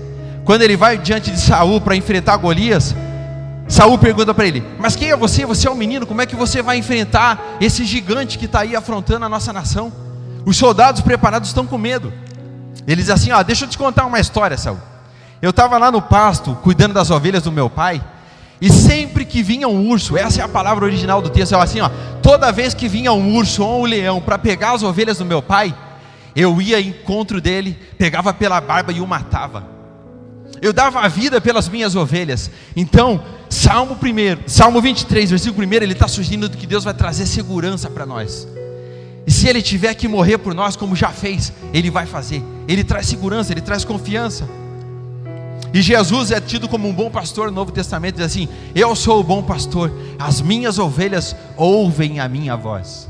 Quando 0.43 0.63
ele 0.63 0.75
vai 0.75 0.97
diante 0.97 1.29
de 1.29 1.39
Saul 1.39 1.79
para 1.79 1.95
enfrentar 1.95 2.35
Golias, 2.38 2.95
Saul 3.69 3.99
pergunta 3.99 4.33
para 4.33 4.47
ele: 4.47 4.63
Mas 4.79 4.95
quem 4.95 5.11
é 5.11 5.15
você? 5.15 5.45
Você 5.45 5.67
é 5.67 5.71
um 5.71 5.75
menino, 5.75 6.07
como 6.07 6.21
é 6.21 6.25
que 6.25 6.35
você 6.35 6.61
vai 6.61 6.77
enfrentar 6.77 7.57
esse 7.61 7.85
gigante 7.85 8.38
que 8.38 8.45
está 8.45 8.61
aí 8.61 8.75
afrontando 8.75 9.25
a 9.25 9.29
nossa 9.29 9.53
nação? 9.53 9.93
Os 10.43 10.57
soldados 10.57 11.01
preparados 11.01 11.49
estão 11.49 11.67
com 11.67 11.77
medo. 11.77 12.11
Ele 12.88 13.01
diz 13.01 13.11
assim: 13.11 13.31
Ó, 13.31 13.41
deixa 13.43 13.65
eu 13.65 13.69
te 13.69 13.77
contar 13.77 14.07
uma 14.07 14.19
história, 14.19 14.57
Saul. 14.57 14.79
Eu 15.39 15.51
estava 15.51 15.77
lá 15.77 15.91
no 15.91 16.01
pasto, 16.01 16.55
cuidando 16.63 16.95
das 16.95 17.11
ovelhas 17.11 17.43
do 17.43 17.51
meu 17.51 17.69
pai, 17.69 18.03
e 18.59 18.69
sempre 18.69 19.23
que 19.23 19.43
vinha 19.43 19.67
um 19.67 19.88
urso, 19.88 20.17
essa 20.17 20.41
é 20.41 20.43
a 20.43 20.49
palavra 20.49 20.83
original 20.83 21.21
do 21.21 21.29
texto, 21.29 21.53
é 21.53 21.61
assim: 21.61 21.79
ó, 21.79 21.89
toda 22.23 22.51
vez 22.51 22.73
que 22.73 22.88
vinha 22.88 23.13
um 23.13 23.35
urso 23.35 23.63
ou 23.63 23.83
um 23.83 23.85
leão 23.85 24.19
para 24.19 24.39
pegar 24.39 24.71
as 24.71 24.81
ovelhas 24.81 25.19
do 25.19 25.25
meu 25.25 25.43
pai, 25.43 25.75
eu 26.35 26.59
ia 26.59 26.77
ao 26.77 26.81
encontro 26.81 27.39
dele, 27.39 27.77
pegava 27.99 28.33
pela 28.33 28.59
barba 28.59 28.91
e 28.91 28.99
o 28.99 29.05
matava 29.05 29.79
eu 30.61 30.73
dava 30.73 30.99
a 30.99 31.07
vida 31.07 31.39
pelas 31.39 31.69
minhas 31.69 31.95
ovelhas. 31.95 32.51
Então, 32.75 33.21
Salmo 33.50 33.96
1, 33.96 34.48
Salmo 34.48 34.79
23, 34.79 35.32
versículo 35.32 35.68
1, 35.68 35.74
ele 35.74 35.94
está 35.94 36.08
sugerindo 36.08 36.50
que 36.50 36.68
Deus 36.68 36.84
vai 36.84 36.94
trazer 36.94 37.25
segurança 37.25 37.89
para 37.89 38.06
nós. 38.06 38.48
E 39.25 39.32
se 39.32 39.48
ele 39.48 39.62
tiver 39.62 39.94
que 39.96 40.08
morrer 40.08 40.38
por 40.38 40.53
nós, 40.53 40.75
como 40.75 40.96
já 40.96 41.10
fez, 41.10 41.51
ele 41.74 41.89
vai 41.89 42.06
fazer. 42.06 42.44
Ele 42.68 42.84
traz 42.84 43.08
segurança, 43.08 43.51
ele 43.51 43.62
traz 43.62 43.84
confiança. 43.84 44.48
E 45.74 45.82
Jesus 45.82 46.32
é 46.32 46.39
tido 46.39 46.68
como 46.68 46.88
um 46.88 46.94
bom 46.94 47.10
pastor 47.12 47.48
no 47.48 47.53
Novo 47.53 47.72
Testamento, 47.72 48.15
diz 48.15 48.25
assim: 48.25 48.48
Eu 48.74 48.96
sou 48.96 49.20
o 49.20 49.24
bom 49.24 49.44
pastor, 49.44 49.91
as 50.18 50.41
minhas 50.41 50.79
ovelhas 50.79 51.36
ouvem 51.56 52.20
a 52.20 52.27
minha 52.27 52.56
voz. 52.56 53.08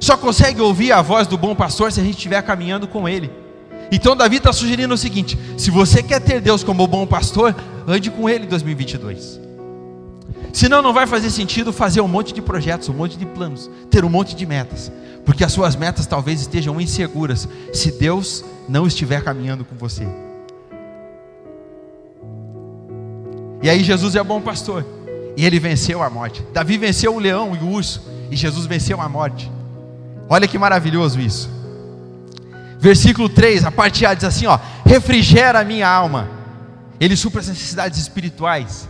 Só 0.00 0.16
consegue 0.16 0.60
ouvir 0.60 0.92
a 0.92 1.02
voz 1.02 1.26
do 1.26 1.38
bom 1.38 1.54
pastor 1.54 1.92
se 1.92 2.00
a 2.00 2.02
gente 2.02 2.16
estiver 2.16 2.42
caminhando 2.42 2.88
com 2.88 3.08
ele. 3.08 3.30
Então 3.92 4.16
Davi 4.16 4.38
está 4.38 4.54
sugerindo 4.54 4.94
o 4.94 4.98
seguinte: 4.98 5.38
se 5.58 5.70
você 5.70 6.02
quer 6.02 6.18
ter 6.18 6.40
Deus 6.40 6.64
como 6.64 6.86
bom 6.86 7.06
pastor, 7.06 7.54
ande 7.86 8.10
com 8.10 8.26
Ele 8.26 8.46
em 8.46 8.48
2022. 8.48 9.38
Senão 10.50 10.80
não 10.80 10.94
vai 10.94 11.06
fazer 11.06 11.30
sentido 11.30 11.72
fazer 11.72 12.00
um 12.00 12.08
monte 12.08 12.32
de 12.32 12.40
projetos, 12.40 12.88
um 12.88 12.94
monte 12.94 13.18
de 13.18 13.26
planos, 13.26 13.70
ter 13.90 14.04
um 14.04 14.08
monte 14.08 14.34
de 14.34 14.46
metas, 14.46 14.90
porque 15.26 15.44
as 15.44 15.52
suas 15.52 15.76
metas 15.76 16.06
talvez 16.06 16.40
estejam 16.40 16.80
inseguras 16.80 17.46
se 17.72 17.92
Deus 17.92 18.44
não 18.68 18.86
estiver 18.86 19.22
caminhando 19.22 19.64
com 19.64 19.76
você. 19.76 20.06
E 23.62 23.68
aí 23.68 23.84
Jesus 23.84 24.16
é 24.16 24.22
bom 24.22 24.40
pastor, 24.40 24.84
e 25.36 25.44
ele 25.44 25.58
venceu 25.58 26.02
a 26.02 26.10
morte. 26.10 26.42
Davi 26.52 26.76
venceu 26.76 27.14
o 27.14 27.18
leão 27.18 27.54
e 27.54 27.58
o 27.58 27.68
urso, 27.68 28.02
e 28.30 28.36
Jesus 28.36 28.66
venceu 28.66 29.00
a 29.00 29.08
morte. 29.08 29.50
Olha 30.28 30.48
que 30.48 30.58
maravilhoso 30.58 31.20
isso. 31.20 31.61
Versículo 32.82 33.28
3, 33.28 33.64
a 33.64 33.70
parte 33.70 34.04
A 34.04 34.12
diz 34.12 34.24
assim: 34.24 34.46
ó, 34.46 34.58
refrigera 34.84 35.60
a 35.60 35.64
minha 35.64 35.88
alma. 35.88 36.28
Ele 36.98 37.16
supra 37.16 37.40
as 37.40 37.46
necessidades 37.46 37.96
espirituais. 37.96 38.88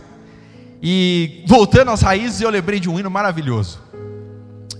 E 0.81 1.43
voltando 1.47 1.91
às 1.91 2.01
raízes, 2.01 2.41
eu 2.41 2.49
lembrei 2.49 2.79
de 2.79 2.89
um 2.89 2.99
hino 2.99 3.11
maravilhoso. 3.11 3.79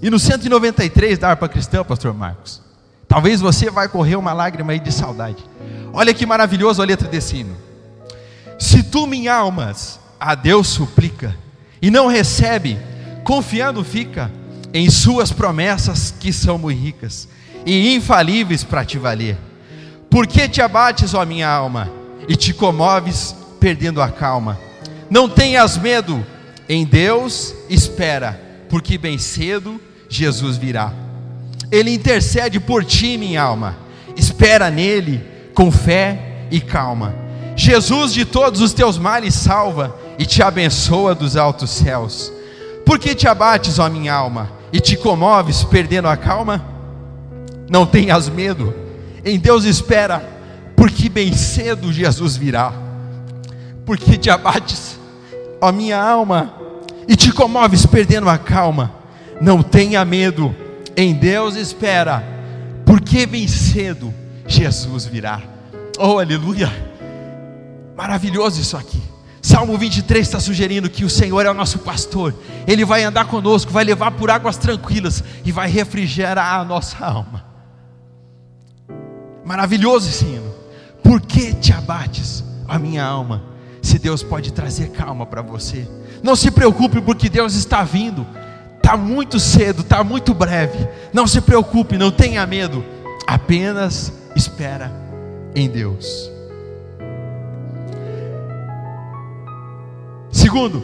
E 0.02 0.10
no 0.10 0.18
193 0.18 1.20
da 1.20 1.30
harpa 1.30 1.48
cristã, 1.48 1.84
pastor 1.84 2.12
Marcos. 2.12 2.60
Talvez 3.08 3.40
você 3.40 3.70
vai 3.70 3.88
correr 3.88 4.16
uma 4.16 4.34
lágrima 4.34 4.72
aí 4.72 4.80
de 4.80 4.92
saudade. 4.92 5.46
Olha 5.94 6.12
que 6.12 6.26
maravilhoso 6.26 6.82
a 6.82 6.86
letra 6.86 7.08
desse 7.08 7.38
hino. 7.38 7.56
Se 8.58 8.82
tu, 8.82 9.06
minha 9.06 9.36
almas, 9.36 10.00
a 10.20 10.34
Deus 10.34 10.70
suplica 10.70 11.38
e 11.80 11.92
não 11.92 12.08
recebe, 12.08 12.80
confiando 13.24 13.84
fica 13.84 14.32
em 14.74 14.90
suas 14.90 15.32
promessas 15.32 16.12
que 16.20 16.34
são 16.34 16.58
muito 16.58 16.82
ricas 16.82 17.28
e 17.66 17.96
infalíveis 17.96 18.64
para 18.64 18.86
te 18.86 18.98
valer. 18.98 19.38
Por 20.10 20.28
que 20.28 20.48
te 20.48 20.62
abates, 20.62 21.14
ó 21.14 21.26
minha 21.26 21.50
alma, 21.50 21.90
e 22.28 22.36
te 22.36 22.54
comoves, 22.54 23.36
perdendo 23.60 24.02
a 24.02 24.10
calma? 24.10 24.60
Não 25.10 25.28
tenhas 25.28 25.78
medo, 25.78 26.26
em 26.68 26.86
Deus 26.86 27.54
espera, 27.70 28.40
porque 28.70 28.98
bem 28.98 29.18
cedo 29.18 29.80
Jesus 30.10 30.58
virá. 30.58 30.94
Ele 31.72 31.92
intercede 31.92 32.60
por 32.60 32.86
ti, 32.86 33.18
minha 33.18 33.42
alma, 33.42 33.76
espera 34.16 34.70
nele 34.70 35.24
com 35.54 35.72
fé 35.72 36.46
e 36.52 36.62
calma. 36.62 37.16
Jesus 37.56 38.14
de 38.14 38.26
todos 38.26 38.62
os 38.62 38.74
teus 38.74 38.98
males 38.98 39.34
salva 39.36 39.96
e 40.18 40.26
te 40.26 40.42
abençoa 40.42 41.16
dos 41.16 41.36
altos 41.36 41.70
céus. 41.70 42.32
Por 42.86 43.00
que 43.00 43.16
te 43.16 43.28
abates, 43.28 43.80
ó 43.80 43.90
minha 43.90 44.14
alma, 44.14 44.52
e 44.72 44.80
te 44.80 44.98
comoves, 44.98 45.64
perdendo 45.64 46.08
a 46.08 46.18
calma? 46.18 46.73
Não 47.74 47.88
tenhas 47.88 48.30
medo, 48.30 48.72
em 49.26 49.40
Deus 49.40 49.66
espera, 49.66 50.20
porque 50.76 51.10
bem 51.10 51.34
cedo 51.34 51.92
Jesus 51.92 52.38
virá. 52.38 52.72
Porque 53.84 54.16
te 54.16 54.30
abates, 54.30 55.00
ó 55.60 55.72
minha 55.72 56.00
alma, 56.00 56.54
e 57.08 57.16
te 57.16 57.32
comoves 57.32 57.84
perdendo 57.88 58.30
a 58.30 58.38
calma. 58.38 58.94
Não 59.42 59.64
tenha 59.64 60.06
medo, 60.06 60.56
em 60.96 61.16
Deus 61.16 61.56
espera, 61.56 62.24
porque 62.86 63.26
bem 63.26 63.48
cedo 63.48 64.14
Jesus 64.46 65.08
virá. 65.08 65.42
Oh, 65.98 66.20
aleluia! 66.20 66.72
Maravilhoso 67.98 68.62
isso 68.62 68.78
aqui. 68.78 69.02
Salmo 69.42 69.76
23 69.80 70.28
está 70.28 70.40
sugerindo 70.40 70.92
que 70.92 71.04
o 71.04 71.10
Senhor 71.10 71.44
é 71.44 71.50
o 71.50 71.56
nosso 71.56 71.80
pastor, 71.80 72.36
Ele 72.68 72.86
vai 72.86 73.04
andar 73.04 73.26
conosco, 73.26 73.72
vai 73.72 73.84
levar 73.84 74.12
por 74.12 74.30
águas 74.30 74.58
tranquilas 74.58 75.24
e 75.44 75.52
vai 75.52 75.68
refrigerar 75.68 76.60
a 76.60 76.64
nossa 76.64 77.04
alma. 77.04 77.53
Maravilhoso 79.46 80.10
esse 80.10 80.26
hino. 80.26 80.54
Por 81.04 81.20
que 81.20 81.54
te 81.54 81.74
abates, 81.74 82.44
a 82.68 82.80
minha 82.80 83.04
alma, 83.04 83.44
se 83.82 84.00
Deus 84.00 84.24
pode 84.24 84.54
trazer 84.54 84.90
calma 84.92 85.26
para 85.26 85.42
você? 85.42 85.88
Não 86.22 86.36
se 86.36 86.50
preocupe, 86.50 87.02
porque 87.02 87.28
Deus 87.28 87.54
está 87.54 87.84
vindo. 87.84 88.26
Está 88.78 88.96
muito 88.96 89.40
cedo, 89.40 89.82
está 89.82 90.04
muito 90.04 90.34
breve. 90.34 90.88
Não 91.12 91.28
se 91.28 91.42
preocupe, 91.42 91.98
não 91.98 92.12
tenha 92.12 92.46
medo. 92.46 92.84
Apenas 93.28 94.14
espera 94.36 94.92
em 95.54 95.70
Deus. 95.70 96.32
Segundo, 100.32 100.84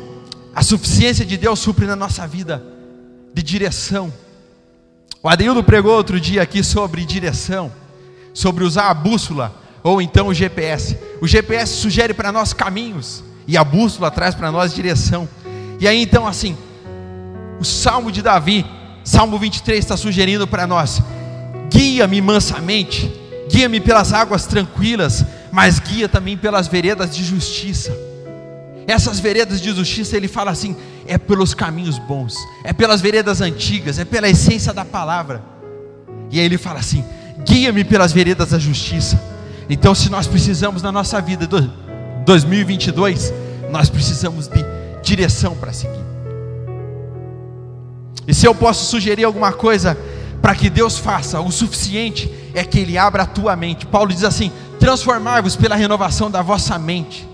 a 0.53 0.61
suficiência 0.61 1.25
de 1.25 1.37
Deus 1.37 1.59
supre 1.59 1.85
na 1.85 1.95
nossa 1.95 2.27
vida 2.27 2.63
de 3.33 3.41
direção. 3.41 4.11
O 5.23 5.29
Adeildo 5.29 5.63
pregou 5.63 5.93
outro 5.93 6.19
dia 6.19 6.41
aqui 6.41 6.63
sobre 6.63 7.05
direção 7.05 7.71
sobre 8.33 8.63
usar 8.63 8.89
a 8.89 8.93
bússola 8.93 9.55
ou 9.83 10.01
então 10.01 10.27
o 10.27 10.33
GPS. 10.33 10.97
O 11.21 11.27
GPS 11.27 11.73
sugere 11.73 12.13
para 12.13 12.31
nós 12.31 12.53
caminhos 12.53 13.23
e 13.47 13.57
a 13.57 13.63
bússola 13.63 14.11
traz 14.11 14.35
para 14.35 14.51
nós 14.51 14.73
direção. 14.73 15.27
E 15.79 15.87
aí 15.87 16.01
então 16.01 16.27
assim, 16.27 16.57
o 17.59 17.65
Salmo 17.65 18.11
de 18.11 18.21
Davi, 18.21 18.65
Salmo 19.03 19.37
23 19.37 19.79
está 19.79 19.97
sugerindo 19.97 20.47
para 20.47 20.67
nós: 20.67 21.01
guia-me 21.69 22.21
mansamente, 22.21 23.11
guia-me 23.49 23.79
pelas 23.79 24.13
águas 24.13 24.45
tranquilas, 24.45 25.25
mas 25.51 25.79
guia 25.79 26.07
também 26.07 26.37
pelas 26.37 26.67
veredas 26.67 27.15
de 27.15 27.23
justiça. 27.23 27.95
Essas 28.87 29.19
veredas 29.19 29.61
de 29.61 29.71
justiça, 29.71 30.17
ele 30.17 30.27
fala 30.27 30.51
assim: 30.51 30.75
é 31.05 31.17
pelos 31.17 31.53
caminhos 31.53 31.99
bons, 31.99 32.35
é 32.63 32.73
pelas 32.73 33.01
veredas 33.01 33.41
antigas, 33.41 33.99
é 33.99 34.05
pela 34.05 34.29
essência 34.29 34.73
da 34.73 34.85
palavra. 34.85 35.43
E 36.31 36.39
aí 36.39 36.45
ele 36.45 36.57
fala 36.57 36.79
assim: 36.79 37.03
guia-me 37.45 37.83
pelas 37.83 38.11
veredas 38.11 38.49
da 38.49 38.59
justiça. 38.59 39.21
Então, 39.69 39.93
se 39.93 40.09
nós 40.09 40.27
precisamos 40.27 40.81
na 40.81 40.91
nossa 40.91 41.21
vida, 41.21 41.47
2022, 42.25 43.33
nós 43.71 43.89
precisamos 43.89 44.47
de 44.47 44.63
direção 45.03 45.55
para 45.55 45.71
seguir. 45.71 46.03
E 48.27 48.33
se 48.33 48.45
eu 48.45 48.53
posso 48.53 48.85
sugerir 48.85 49.23
alguma 49.23 49.51
coisa 49.51 49.97
para 50.41 50.55
que 50.55 50.69
Deus 50.69 50.97
faça, 50.97 51.39
o 51.39 51.51
suficiente 51.51 52.31
é 52.53 52.63
que 52.63 52.79
Ele 52.79 52.97
abra 52.97 53.23
a 53.23 53.25
tua 53.25 53.55
mente. 53.55 53.85
Paulo 53.85 54.13
diz 54.13 54.23
assim: 54.23 54.51
transformar-vos 54.79 55.55
pela 55.55 55.75
renovação 55.75 56.29
da 56.31 56.41
vossa 56.41 56.77
mente. 56.77 57.27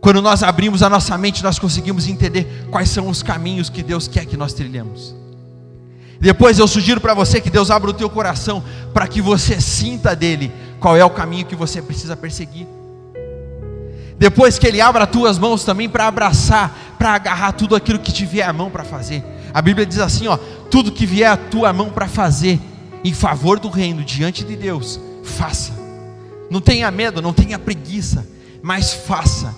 Quando 0.00 0.20
nós 0.20 0.42
abrimos 0.42 0.82
a 0.82 0.90
nossa 0.90 1.16
mente, 1.16 1.42
nós 1.42 1.58
conseguimos 1.58 2.08
entender 2.08 2.66
quais 2.70 2.88
são 2.88 3.08
os 3.08 3.22
caminhos 3.22 3.70
que 3.70 3.82
Deus 3.82 4.08
quer 4.08 4.26
que 4.26 4.36
nós 4.36 4.52
trilhemos. 4.52 5.21
Depois 6.22 6.56
eu 6.56 6.68
sugiro 6.68 7.00
para 7.00 7.14
você 7.14 7.40
que 7.40 7.50
Deus 7.50 7.68
abra 7.68 7.90
o 7.90 7.92
teu 7.92 8.08
coração 8.08 8.62
para 8.94 9.08
que 9.08 9.20
você 9.20 9.60
sinta 9.60 10.14
dele 10.14 10.52
qual 10.78 10.96
é 10.96 11.04
o 11.04 11.10
caminho 11.10 11.44
que 11.44 11.56
você 11.56 11.82
precisa 11.82 12.16
perseguir. 12.16 12.64
Depois 14.16 14.56
que 14.56 14.64
ele 14.64 14.80
abra 14.80 15.02
as 15.02 15.10
tuas 15.10 15.36
mãos 15.36 15.64
também 15.64 15.88
para 15.88 16.06
abraçar, 16.06 16.94
para 16.96 17.10
agarrar 17.10 17.50
tudo 17.50 17.74
aquilo 17.74 17.98
que 17.98 18.12
te 18.12 18.24
vier 18.24 18.48
a 18.48 18.52
mão 18.52 18.70
para 18.70 18.84
fazer. 18.84 19.20
A 19.52 19.60
Bíblia 19.60 19.84
diz 19.84 19.98
assim, 19.98 20.28
ó, 20.28 20.36
tudo 20.70 20.92
que 20.92 21.04
vier 21.04 21.28
a 21.28 21.36
tua 21.36 21.72
mão 21.72 21.90
para 21.90 22.06
fazer 22.06 22.60
em 23.02 23.12
favor 23.12 23.58
do 23.58 23.68
reino 23.68 24.04
diante 24.04 24.44
de 24.44 24.54
Deus, 24.54 25.00
faça. 25.24 25.72
Não 26.48 26.60
tenha 26.60 26.88
medo, 26.92 27.20
não 27.20 27.32
tenha 27.32 27.58
preguiça, 27.58 28.24
mas 28.62 28.94
faça. 28.94 29.52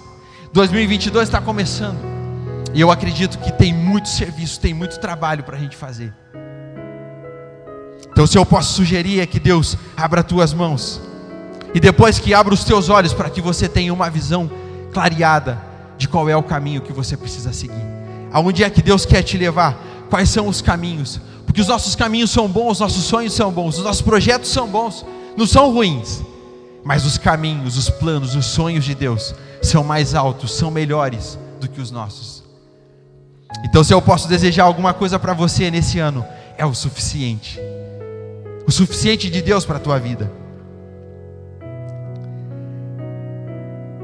2022 0.51 1.29
está 1.29 1.43
começando. 1.43 1.99
E 2.73 2.81
eu 2.81 2.91
acredito 2.91 3.37
que 3.37 3.53
tem 3.53 3.75
muito 3.75 4.09
serviço, 4.09 4.59
tem 4.59 4.73
muito 4.73 4.99
trabalho 4.99 5.45
para 5.45 5.59
a 5.59 5.61
gente 5.61 5.77
fazer. 5.77 6.24
Então, 8.15 8.29
se 8.29 8.39
eu 8.39 8.47
posso 8.47 8.75
sugerir 8.75 9.19
é 9.19 9.27
que 9.27 9.41
Deus 9.41 9.77
abra 9.97 10.21
as 10.21 10.27
tuas 10.29 10.55
mãos, 10.55 11.01
e 11.75 11.81
depois 11.81 12.21
que 12.21 12.33
abra 12.33 12.55
os 12.55 12.63
teus 12.63 12.89
olhos 12.89 13.13
para 13.13 13.29
que 13.29 13.41
você 13.41 13.69
tenha 13.69 13.93
uma 13.93 14.09
visão 14.09 14.49
clareada 14.93 15.61
de 15.99 16.07
qual 16.07 16.29
é 16.29 16.37
o 16.37 16.43
caminho 16.43 16.81
que 16.81 16.93
você 16.93 17.17
precisa 17.17 17.53
seguir, 17.53 17.85
aonde 18.33 18.63
é 18.63 18.71
que 18.71 18.81
Deus 18.81 19.05
quer 19.05 19.25
te 19.25 19.37
levar, 19.37 19.77
quais 20.09 20.31
são 20.31 20.47
os 20.47 20.63
caminhos, 20.63 21.21
porque 21.45 21.61
os 21.61 21.67
nossos 21.67 21.97
caminhos 21.97 22.31
são 22.31 22.47
bons, 22.47 22.75
os 22.75 22.79
nossos 22.79 23.03
sonhos 23.03 23.33
são 23.33 23.51
bons, 23.51 23.79
os 23.79 23.85
nossos 23.85 24.03
projetos 24.03 24.49
são 24.49 24.69
bons, 24.69 25.05
não 25.37 25.45
são 25.45 25.73
ruins, 25.73 26.23
mas 26.85 27.05
os 27.05 27.19
caminhos, 27.19 27.77
os 27.77 27.91
planos, 27.91 28.37
os 28.37 28.47
sonhos 28.47 28.85
de 28.85 28.95
Deus 28.95 29.35
são 29.61 29.83
mais 29.83 30.15
altos, 30.15 30.53
são 30.53 30.71
melhores 30.71 31.37
do 31.61 31.69
que 31.69 31.81
os 31.81 31.91
nossos. 31.91 32.45
Então, 33.65 33.83
se 33.83 33.93
eu 33.93 34.01
posso 34.01 34.29
desejar 34.29 34.63
alguma 34.63 34.95
coisa 34.95 35.19
para 35.19 35.35
você 35.35 35.69
nesse 35.69 35.99
ano, 35.99 36.25
é 36.57 36.65
o 36.65 36.73
suficiente 36.73 37.59
o 38.67 38.73
suficiente 38.73 39.29
de 39.31 39.43
Deus 39.43 39.65
para 39.65 39.77
a 39.77 39.81
tua 39.81 39.99
vida. 39.99 40.31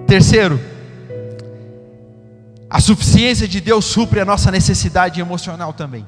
Terceiro, 0.06 0.60
a 2.68 2.80
suficiência 2.80 3.48
de 3.48 3.60
Deus 3.60 3.84
supre 3.84 4.20
a 4.20 4.24
nossa 4.24 4.50
necessidade 4.50 5.20
emocional 5.20 5.72
também. 5.72 6.06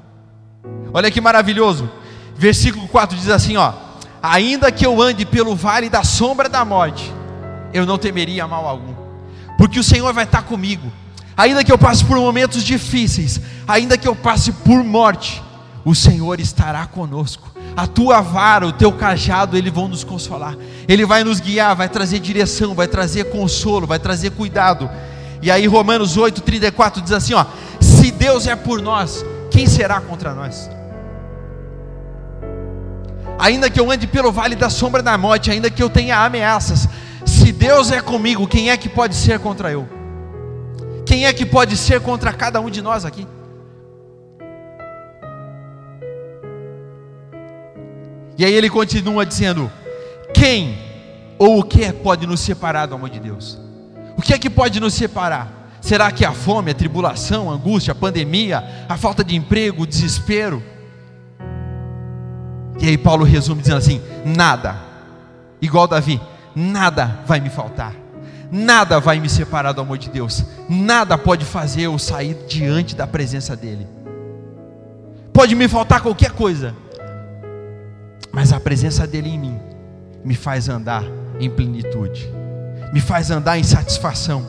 Olha 0.92 1.10
que 1.10 1.20
maravilhoso. 1.20 1.90
Versículo 2.36 2.88
4 2.88 3.16
diz 3.16 3.28
assim, 3.28 3.56
ó: 3.56 3.72
Ainda 4.22 4.70
que 4.70 4.84
eu 4.84 5.00
ande 5.00 5.24
pelo 5.24 5.54
vale 5.54 5.88
da 5.88 6.02
sombra 6.04 6.48
da 6.48 6.64
morte, 6.64 7.12
eu 7.72 7.86
não 7.86 7.96
temeria 7.96 8.46
mal 8.46 8.66
algum, 8.66 8.94
porque 9.56 9.78
o 9.78 9.84
Senhor 9.84 10.12
vai 10.12 10.24
estar 10.24 10.42
comigo. 10.42 10.92
Ainda 11.36 11.64
que 11.64 11.72
eu 11.72 11.78
passe 11.78 12.04
por 12.04 12.18
momentos 12.18 12.62
difíceis, 12.62 13.40
ainda 13.66 13.96
que 13.96 14.06
eu 14.06 14.14
passe 14.14 14.52
por 14.52 14.84
morte, 14.84 15.42
o 15.84 15.94
Senhor 15.94 16.38
estará 16.40 16.86
conosco 16.86 17.51
a 17.76 17.86
tua 17.86 18.20
vara, 18.20 18.66
o 18.66 18.72
teu 18.72 18.92
cajado, 18.92 19.56
eles 19.56 19.72
vão 19.72 19.88
nos 19.88 20.04
consolar. 20.04 20.56
Ele 20.86 21.06
vai 21.06 21.24
nos 21.24 21.40
guiar, 21.40 21.74
vai 21.74 21.88
trazer 21.88 22.18
direção, 22.18 22.74
vai 22.74 22.86
trazer 22.86 23.24
consolo, 23.30 23.86
vai 23.86 23.98
trazer 23.98 24.30
cuidado. 24.30 24.90
E 25.40 25.50
aí 25.50 25.66
Romanos 25.66 26.16
8:34 26.16 27.02
diz 27.02 27.12
assim, 27.12 27.34
ó: 27.34 27.44
Se 27.80 28.10
Deus 28.10 28.46
é 28.46 28.54
por 28.54 28.80
nós, 28.80 29.24
quem 29.50 29.66
será 29.66 30.00
contra 30.00 30.34
nós? 30.34 30.70
Ainda 33.38 33.68
que 33.68 33.80
eu 33.80 33.90
ande 33.90 34.06
pelo 34.06 34.30
vale 34.30 34.54
da 34.54 34.70
sombra 34.70 35.02
da 35.02 35.16
morte, 35.18 35.50
ainda 35.50 35.70
que 35.70 35.82
eu 35.82 35.90
tenha 35.90 36.24
ameaças, 36.24 36.88
se 37.26 37.50
Deus 37.50 37.90
é 37.90 38.00
comigo, 38.00 38.46
quem 38.46 38.70
é 38.70 38.76
que 38.76 38.88
pode 38.88 39.16
ser 39.16 39.40
contra 39.40 39.72
eu? 39.72 39.88
Quem 41.04 41.26
é 41.26 41.32
que 41.32 41.44
pode 41.44 41.76
ser 41.76 42.00
contra 42.00 42.32
cada 42.32 42.60
um 42.60 42.70
de 42.70 42.80
nós 42.80 43.04
aqui? 43.04 43.26
E 48.42 48.44
aí 48.44 48.54
ele 48.54 48.68
continua 48.68 49.24
dizendo: 49.24 49.70
Quem 50.34 50.76
ou 51.38 51.60
o 51.60 51.62
que 51.62 51.92
pode 51.92 52.26
nos 52.26 52.40
separar 52.40 52.86
do 52.86 52.96
amor 52.96 53.08
de 53.08 53.20
Deus? 53.20 53.56
O 54.16 54.20
que 54.20 54.34
é 54.34 54.38
que 54.38 54.50
pode 54.50 54.80
nos 54.80 54.94
separar? 54.94 55.70
Será 55.80 56.10
que 56.10 56.24
a 56.24 56.32
fome, 56.32 56.72
a 56.72 56.74
tribulação, 56.74 57.48
a 57.48 57.54
angústia, 57.54 57.92
a 57.92 57.94
pandemia, 57.94 58.84
a 58.88 58.96
falta 58.96 59.22
de 59.22 59.36
emprego, 59.36 59.84
o 59.84 59.86
desespero? 59.86 60.60
E 62.80 62.88
aí 62.88 62.98
Paulo 62.98 63.24
resume 63.24 63.60
dizendo 63.60 63.78
assim: 63.78 64.02
nada, 64.24 64.76
igual 65.60 65.86
Davi, 65.86 66.20
nada 66.52 67.20
vai 67.24 67.38
me 67.38 67.48
faltar, 67.48 67.94
nada 68.50 68.98
vai 68.98 69.20
me 69.20 69.28
separar 69.28 69.70
do 69.70 69.82
amor 69.82 69.98
de 69.98 70.10
Deus, 70.10 70.44
nada 70.68 71.16
pode 71.16 71.44
fazer 71.44 71.82
eu 71.82 71.96
sair 71.96 72.36
diante 72.48 72.96
da 72.96 73.06
presença 73.06 73.54
dEle. 73.54 73.86
Pode 75.32 75.54
me 75.54 75.68
faltar 75.68 76.00
qualquer 76.00 76.32
coisa, 76.32 76.74
mas 78.32 78.52
a 78.52 78.58
presença 78.58 79.06
dele 79.06 79.28
em 79.28 79.38
mim 79.38 79.60
me 80.24 80.34
faz 80.34 80.68
andar 80.68 81.04
em 81.38 81.50
plenitude, 81.50 82.32
me 82.92 83.00
faz 83.00 83.30
andar 83.30 83.58
em 83.58 83.62
satisfação. 83.62 84.48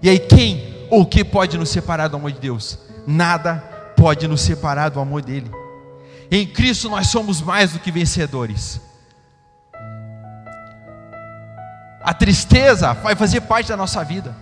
E 0.00 0.08
aí, 0.08 0.18
quem 0.18 0.86
ou 0.88 1.02
o 1.02 1.06
que 1.06 1.24
pode 1.24 1.58
nos 1.58 1.68
separar 1.68 2.08
do 2.08 2.16
amor 2.16 2.30
de 2.30 2.38
Deus? 2.38 2.78
Nada 3.06 3.56
pode 3.96 4.28
nos 4.28 4.40
separar 4.40 4.90
do 4.90 5.00
amor 5.00 5.22
dele. 5.22 5.50
Em 6.30 6.46
Cristo 6.46 6.88
nós 6.88 7.08
somos 7.08 7.40
mais 7.40 7.72
do 7.72 7.80
que 7.80 7.90
vencedores. 7.90 8.80
A 12.02 12.14
tristeza 12.14 12.92
vai 12.92 13.16
fazer 13.16 13.40
parte 13.42 13.68
da 13.68 13.76
nossa 13.76 14.04
vida. 14.04 14.34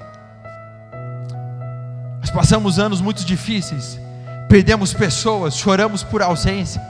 Nós 2.20 2.30
passamos 2.30 2.78
anos 2.78 3.00
muito 3.00 3.24
difíceis, 3.24 3.98
perdemos 4.48 4.92
pessoas, 4.92 5.56
choramos 5.56 6.02
por 6.02 6.20
ausência 6.20 6.82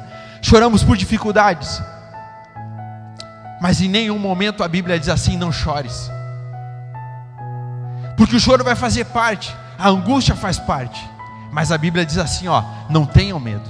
choramos 0.43 0.83
por 0.83 0.97
dificuldades, 0.97 1.81
mas 3.61 3.81
em 3.81 3.89
nenhum 3.89 4.19
momento 4.19 4.63
a 4.63 4.69
Bíblia 4.69 4.99
diz 4.99 5.09
assim: 5.09 5.37
não 5.37 5.53
chores, 5.53 6.11
porque 8.17 8.37
o 8.37 8.41
choro 8.41 8.65
vai 8.65 8.75
fazer 8.75 9.05
parte, 9.07 9.55
a 9.79 9.89
angústia 9.89 10.35
faz 10.35 10.59
parte, 10.59 11.01
mas 11.51 11.73
a 11.73 11.79
Bíblia 11.79 12.05
diz 12.05 12.19
assim: 12.19 12.49
ó, 12.49 12.63
não 12.89 13.05
tenham 13.07 13.39
medo, 13.39 13.69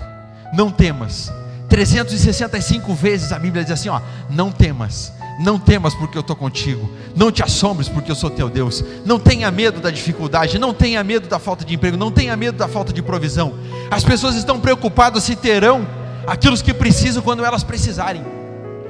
não 0.52 0.70
temas. 0.70 1.32
365 1.68 2.94
vezes 2.94 3.32
a 3.32 3.38
Bíblia 3.38 3.64
diz 3.64 3.72
assim: 3.72 3.88
ó, 3.88 4.00
não 4.30 4.52
temas, 4.52 5.12
não 5.38 5.58
temas 5.58 5.94
porque 5.94 6.16
eu 6.16 6.20
estou 6.20 6.34
contigo. 6.34 6.90
Não 7.14 7.30
te 7.30 7.42
assombres 7.42 7.88
porque 7.88 8.10
eu 8.10 8.14
sou 8.14 8.30
teu 8.30 8.48
Deus. 8.48 8.82
Não 9.04 9.18
tenha 9.18 9.50
medo 9.50 9.80
da 9.80 9.90
dificuldade. 9.90 10.58
Não 10.58 10.72
tenha 10.72 11.02
medo 11.04 11.28
da 11.28 11.38
falta 11.38 11.64
de 11.64 11.74
emprego. 11.74 11.96
Não 11.96 12.10
tenha 12.10 12.36
medo 12.36 12.56
da 12.56 12.68
falta 12.68 12.92
de 12.92 13.02
provisão. 13.02 13.54
As 13.90 14.02
pessoas 14.02 14.34
estão 14.34 14.58
preocupadas 14.58 15.24
se 15.24 15.36
terão 15.36 15.86
aquilo 16.26 16.56
que 16.58 16.74
precisam 16.74 17.22
quando 17.22 17.44
elas 17.44 17.62
precisarem. 17.62 18.24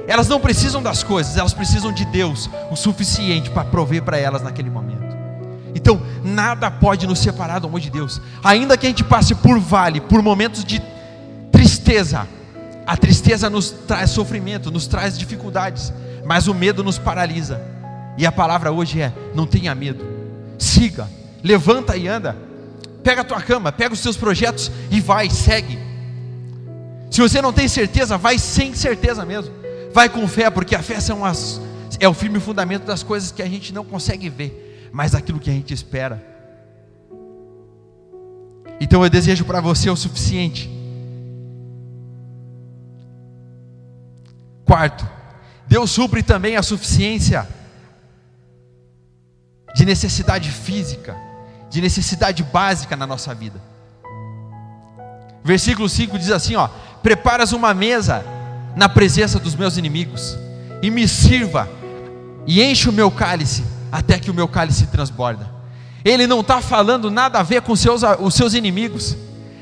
Elas 0.07 0.27
não 0.27 0.39
precisam 0.39 0.81
das 0.81 1.03
coisas, 1.03 1.35
elas 1.35 1.53
precisam 1.53 1.91
de 1.91 2.05
Deus 2.05 2.49
o 2.71 2.75
suficiente 2.75 3.49
para 3.49 3.65
prover 3.65 4.01
para 4.03 4.17
elas 4.17 4.41
naquele 4.41 4.69
momento. 4.69 5.17
Então, 5.75 6.01
nada 6.23 6.71
pode 6.71 7.05
nos 7.05 7.19
separar 7.19 7.59
do 7.59 7.67
amor 7.67 7.79
de 7.79 7.89
Deus, 7.89 8.21
ainda 8.43 8.77
que 8.77 8.85
a 8.85 8.89
gente 8.89 9.03
passe 9.03 9.35
por 9.35 9.59
vale, 9.59 9.99
por 9.99 10.21
momentos 10.23 10.63
de 10.63 10.81
tristeza. 11.51 12.27
A 12.85 12.95
tristeza 12.95 13.49
nos 13.49 13.69
traz 13.69 14.11
sofrimento, 14.11 14.71
nos 14.71 14.87
traz 14.87 15.17
dificuldades, 15.17 15.91
mas 16.25 16.47
o 16.47 16.53
medo 16.53 16.83
nos 16.83 16.97
paralisa. 16.97 17.61
E 18.17 18.25
a 18.25 18.31
palavra 18.31 18.71
hoje 18.71 19.01
é: 19.01 19.13
não 19.35 19.45
tenha 19.45 19.75
medo, 19.75 20.05
siga, 20.57 21.07
levanta 21.43 21.97
e 21.97 22.07
anda. 22.07 22.35
Pega 23.03 23.21
a 23.21 23.25
tua 23.25 23.41
cama, 23.41 23.71
pega 23.71 23.93
os 23.93 23.99
seus 23.99 24.17
projetos 24.17 24.71
e 24.89 24.99
vai, 24.99 25.29
segue. 25.29 25.86
Se 27.09 27.21
você 27.21 27.41
não 27.41 27.53
tem 27.53 27.67
certeza, 27.67 28.17
vai 28.17 28.37
sem 28.37 28.73
certeza 28.73 29.25
mesmo. 29.25 29.53
Vai 29.93 30.09
com 30.09 30.27
fé, 30.27 30.49
porque 30.49 30.75
a 30.75 30.83
fé 30.83 30.99
são 30.99 31.23
as, 31.23 31.61
é 31.99 32.07
o 32.07 32.13
firme 32.13 32.39
fundamento 32.39 32.85
das 32.85 33.03
coisas 33.03 33.31
que 33.31 33.41
a 33.41 33.47
gente 33.47 33.73
não 33.73 33.83
consegue 33.85 34.29
ver, 34.29 34.89
mas 34.91 35.15
aquilo 35.15 35.39
que 35.39 35.49
a 35.49 35.53
gente 35.53 35.73
espera. 35.73 36.23
Então 38.79 39.03
eu 39.03 39.09
desejo 39.09 39.45
para 39.45 39.59
você 39.59 39.89
o 39.89 39.95
suficiente. 39.95 40.69
Quarto, 44.65 45.07
Deus 45.67 45.89
supre 45.89 46.21
também 46.21 46.57
a 46.57 46.61
suficiência 46.61 47.47
de 49.73 49.85
necessidade 49.85 50.51
física, 50.51 51.15
de 51.69 51.81
necessidade 51.81 52.43
básica 52.43 52.95
na 52.95 53.07
nossa 53.07 53.33
vida. 53.33 53.61
Versículo 55.43 55.87
5 55.87 56.19
diz 56.19 56.31
assim: 56.31 56.55
ó, 56.55 56.69
preparas 57.07 57.53
uma 57.53 57.73
mesa 57.73 58.21
na 58.75 58.89
presença 58.89 59.39
dos 59.39 59.55
meus 59.55 59.77
inimigos, 59.77 60.37
e 60.81 60.91
me 60.91 61.07
sirva, 61.07 61.69
e 62.45 62.61
enche 62.61 62.89
o 62.89 62.91
meu 62.91 63.09
cálice, 63.09 63.63
até 63.89 64.19
que 64.19 64.29
o 64.29 64.33
meu 64.33 64.45
cálice 64.45 64.87
transborda. 64.87 65.49
Ele 66.03 66.27
não 66.27 66.41
está 66.41 66.59
falando 66.59 67.09
nada 67.09 67.39
a 67.39 67.43
ver 67.43 67.61
com 67.61 67.77
seus, 67.77 68.01
os 68.19 68.33
seus 68.33 68.53
inimigos, 68.53 69.15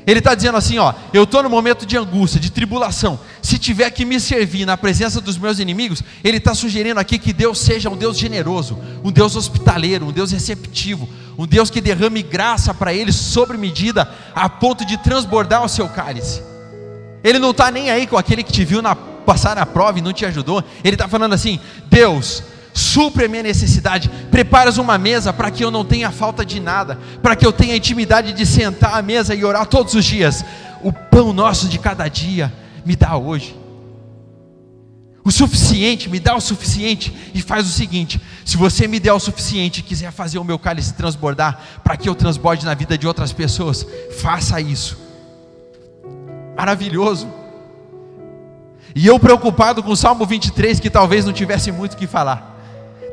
Ele 0.04 0.18
está 0.18 0.34
dizendo 0.34 0.58
assim: 0.58 0.78
ó, 0.78 0.92
eu 1.12 1.22
estou 1.22 1.40
no 1.40 1.48
momento 1.48 1.86
de 1.86 1.96
angústia, 1.96 2.40
de 2.40 2.50
tribulação. 2.50 3.16
Se 3.40 3.60
tiver 3.60 3.90
que 3.90 4.04
me 4.04 4.18
servir 4.18 4.66
na 4.66 4.76
presença 4.76 5.20
dos 5.20 5.38
meus 5.38 5.60
inimigos, 5.60 6.02
ele 6.24 6.38
está 6.38 6.52
sugerindo 6.52 6.98
aqui 6.98 7.16
que 7.16 7.32
Deus 7.32 7.60
seja 7.60 7.88
um 7.88 7.96
Deus 7.96 8.18
generoso, 8.18 8.76
um 9.04 9.12
Deus 9.12 9.36
hospitaleiro, 9.36 10.06
um 10.06 10.12
Deus 10.12 10.32
receptivo, 10.32 11.08
um 11.38 11.46
Deus 11.46 11.70
que 11.70 11.80
derrame 11.80 12.24
graça 12.24 12.74
para 12.74 12.92
eles 12.92 13.14
sobre 13.14 13.56
medida, 13.56 14.12
a 14.34 14.48
ponto 14.48 14.84
de 14.84 14.96
transbordar 14.96 15.64
o 15.64 15.68
seu 15.68 15.88
cálice. 15.88 16.42
Ele 17.26 17.40
não 17.40 17.50
está 17.50 17.72
nem 17.72 17.90
aí 17.90 18.06
com 18.06 18.16
aquele 18.16 18.44
que 18.44 18.52
te 18.52 18.64
viu 18.64 18.80
na, 18.80 18.94
passar 18.94 19.56
na 19.56 19.66
prova 19.66 19.98
e 19.98 20.02
não 20.02 20.12
te 20.12 20.24
ajudou. 20.24 20.62
Ele 20.84 20.94
está 20.94 21.08
falando 21.08 21.32
assim: 21.32 21.58
Deus, 21.86 22.40
supre 22.72 23.24
a 23.24 23.28
minha 23.28 23.42
necessidade, 23.42 24.08
preparas 24.30 24.78
uma 24.78 24.96
mesa 24.96 25.32
para 25.32 25.50
que 25.50 25.64
eu 25.64 25.68
não 25.72 25.84
tenha 25.84 26.12
falta 26.12 26.44
de 26.44 26.60
nada, 26.60 27.00
para 27.20 27.34
que 27.34 27.44
eu 27.44 27.52
tenha 27.52 27.74
intimidade 27.74 28.32
de 28.32 28.46
sentar 28.46 28.94
à 28.94 29.02
mesa 29.02 29.34
e 29.34 29.44
orar 29.44 29.66
todos 29.66 29.94
os 29.94 30.04
dias. 30.04 30.44
O 30.84 30.92
pão 30.92 31.32
nosso 31.32 31.68
de 31.68 31.80
cada 31.80 32.06
dia 32.06 32.54
me 32.84 32.94
dá 32.94 33.16
hoje. 33.16 33.56
O 35.24 35.32
suficiente, 35.32 36.08
me 36.08 36.20
dá 36.20 36.36
o 36.36 36.40
suficiente 36.40 37.12
e 37.34 37.42
faz 37.42 37.66
o 37.66 37.70
seguinte: 37.70 38.20
se 38.44 38.56
você 38.56 38.86
me 38.86 39.00
der 39.00 39.12
o 39.12 39.18
suficiente 39.18 39.80
e 39.80 39.82
quiser 39.82 40.12
fazer 40.12 40.38
o 40.38 40.44
meu 40.44 40.60
cálice 40.60 40.94
transbordar, 40.94 41.60
para 41.82 41.96
que 41.96 42.08
eu 42.08 42.14
transborde 42.14 42.64
na 42.64 42.74
vida 42.74 42.96
de 42.96 43.04
outras 43.04 43.32
pessoas, 43.32 43.84
faça 44.20 44.60
isso. 44.60 45.05
Maravilhoso. 46.56 47.28
E 48.94 49.06
eu 49.06 49.20
preocupado 49.20 49.82
com 49.82 49.90
o 49.90 49.96
Salmo 49.96 50.24
23, 50.24 50.80
que 50.80 50.88
talvez 50.88 51.26
não 51.26 51.32
tivesse 51.32 51.70
muito 51.70 51.92
o 51.92 51.96
que 51.96 52.06
falar. 52.06 52.54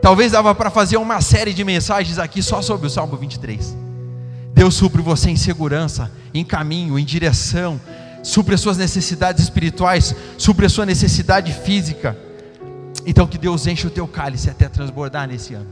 Talvez 0.02 0.32
dava 0.32 0.56
para 0.56 0.70
fazer 0.70 0.98
uma 0.98 1.20
série 1.20 1.54
de 1.54 1.64
mensagens 1.64 2.18
aqui 2.18 2.42
só 2.42 2.62
sobre 2.62 2.88
o 2.88 2.90
Salmo 2.90 3.18
23. 3.18 3.76
Deus 4.54 4.76
supre 4.76 5.02
você 5.02 5.30
em 5.30 5.36
segurança, 5.36 6.12
em 6.34 6.44
caminho, 6.46 6.98
em 6.98 7.04
direção, 7.04 7.80
supre 8.22 8.56
as 8.56 8.62
suas 8.62 8.78
necessidades 8.78 9.44
espirituais, 9.44 10.16
supre 10.38 10.66
a 10.66 10.70
sua 10.70 10.86
necessidade 10.86 11.52
física. 11.52 12.18
Então 13.06 13.28
que 13.28 13.38
Deus 13.38 13.68
enche 13.68 13.86
o 13.86 13.90
teu 13.90 14.08
cálice 14.08 14.50
até 14.50 14.70
transbordar 14.70 15.28
nesse 15.28 15.54
ano. 15.54 15.70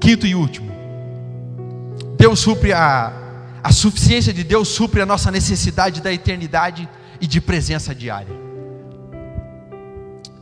Quinto 0.00 0.26
e 0.26 0.34
último. 0.34 0.77
Deus 2.18 2.40
supre 2.40 2.72
a 2.72 3.28
a 3.62 3.72
suficiência 3.72 4.32
de 4.32 4.44
Deus 4.44 4.68
supre 4.68 5.00
a 5.00 5.06
nossa 5.06 5.30
necessidade 5.30 6.00
da 6.00 6.12
eternidade 6.12 6.88
e 7.20 7.26
de 7.26 7.40
presença 7.40 7.94
diária. 7.94 8.34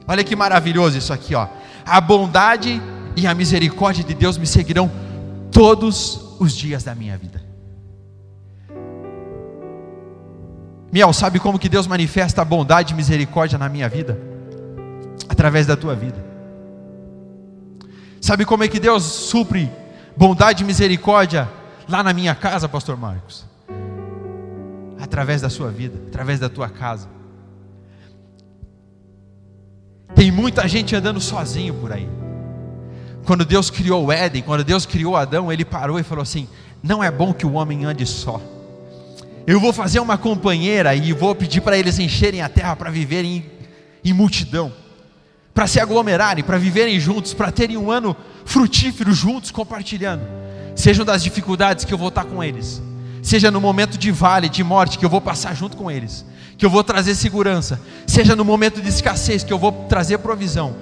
Olha 0.06 0.22
que 0.22 0.36
maravilhoso 0.36 0.96
isso 0.96 1.12
aqui, 1.12 1.34
ó. 1.34 1.48
A 1.84 2.00
bondade 2.00 2.80
e 3.16 3.26
a 3.26 3.34
misericórdia 3.34 4.04
de 4.04 4.14
Deus 4.14 4.38
me 4.38 4.46
seguirão 4.46 4.90
todos 5.50 6.36
os 6.38 6.54
dias 6.54 6.84
da 6.84 6.94
minha 6.94 7.16
vida. 7.16 7.42
Miel, 10.92 11.12
sabe 11.12 11.40
como 11.40 11.58
que 11.58 11.68
Deus 11.68 11.86
manifesta 11.86 12.42
a 12.42 12.44
bondade 12.44 12.92
e 12.92 12.96
misericórdia 12.96 13.58
na 13.58 13.68
minha 13.68 13.88
vida? 13.88 14.18
Através 15.28 15.66
da 15.66 15.76
tua 15.76 15.96
vida. 15.96 16.24
Sabe 18.20 18.44
como 18.44 18.62
é 18.62 18.68
que 18.68 18.78
Deus 18.78 19.02
supre 19.02 19.70
bondade 20.16 20.62
e 20.62 20.66
misericórdia 20.66 21.48
lá 21.88 22.03
na 22.03 22.12
minha 22.12 22.35
casa, 22.35 22.68
pastor 22.68 22.96
Marcos? 22.96 23.46
através 25.07 25.40
da 25.40 25.49
sua 25.49 25.70
vida, 25.70 25.99
através 26.09 26.38
da 26.38 26.49
tua 26.49 26.68
casa. 26.68 27.09
Tem 30.14 30.31
muita 30.31 30.66
gente 30.66 30.94
andando 30.94 31.20
sozinho 31.20 31.75
por 31.75 31.92
aí. 31.92 32.09
Quando 33.25 33.44
Deus 33.44 33.70
criou 33.70 34.07
o 34.07 34.12
Éden, 34.12 34.42
quando 34.42 34.64
Deus 34.64 34.87
criou 34.87 35.16
Adão, 35.16 35.53
ele 35.53 35.64
parou 35.64 35.99
e 35.99 36.03
falou 36.03 36.22
assim: 36.22 36.49
Não 36.83 37.03
é 37.03 37.11
bom 37.11 37.33
que 37.33 37.46
o 37.46 37.53
homem 37.53 37.85
ande 37.85 38.07
só. 38.07 38.40
Eu 39.46 39.61
vou 39.61 39.72
fazer 39.72 40.01
uma 40.01 40.18
companheira 40.18 40.94
e 40.94 41.12
vou 41.12 41.35
pedir 41.35 41.61
para 41.61 41.79
eles 41.79 41.99
encherem 41.99 42.42
a 42.42 42.49
terra 42.49 42.75
para 42.75 42.90
viverem 42.90 43.37
em, 44.05 44.11
em 44.11 44.12
multidão, 44.12 44.72
para 45.55 45.66
se 45.66 45.79
aglomerarem, 45.79 46.42
para 46.42 46.59
viverem 46.59 46.99
juntos, 46.99 47.33
para 47.33 47.53
terem 47.53 47.77
um 47.77 47.90
ano 47.90 48.16
frutífero 48.44 49.12
juntos, 49.12 49.51
compartilhando. 49.51 50.22
Sejam 50.76 51.06
das 51.06 51.22
dificuldades 51.22 51.86
que 51.86 51.94
eu 51.94 51.98
vou 51.98 52.08
estar 52.08 52.24
com 52.24 52.44
eles. 52.44 52.82
Seja 53.22 53.50
no 53.50 53.60
momento 53.60 53.96
de 53.96 54.12
vale, 54.12 54.48
de 54.48 54.62
morte, 54.62 54.98
que 54.98 55.04
eu 55.04 55.10
vou 55.10 55.20
passar 55.20 55.56
junto 55.56 55.76
com 55.76 55.90
eles, 55.90 56.24
que 56.56 56.64
eu 56.64 56.70
vou 56.70 56.84
trazer 56.84 57.14
segurança, 57.14 57.80
seja 58.06 58.36
no 58.36 58.44
momento 58.44 58.80
de 58.80 58.88
escassez, 58.88 59.42
que 59.42 59.52
eu 59.52 59.58
vou 59.58 59.72
trazer 59.88 60.18
provisão, 60.18 60.76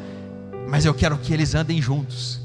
mas 0.69 0.85
eu 0.85 0.93
quero 0.93 1.17
que 1.17 1.33
eles 1.33 1.55
andem 1.55 1.81
juntos. 1.81 2.41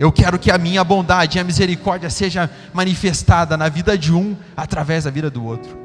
Eu 0.00 0.10
quero 0.10 0.38
que 0.38 0.50
a 0.50 0.56
minha 0.56 0.82
bondade 0.82 1.36
e 1.36 1.40
a 1.40 1.44
misericórdia 1.44 2.08
seja 2.08 2.50
manifestada 2.72 3.56
na 3.56 3.68
vida 3.68 3.96
de 3.96 4.12
um 4.12 4.34
através 4.56 5.04
da 5.04 5.10
vida 5.10 5.30
do 5.30 5.44
outro. 5.44 5.78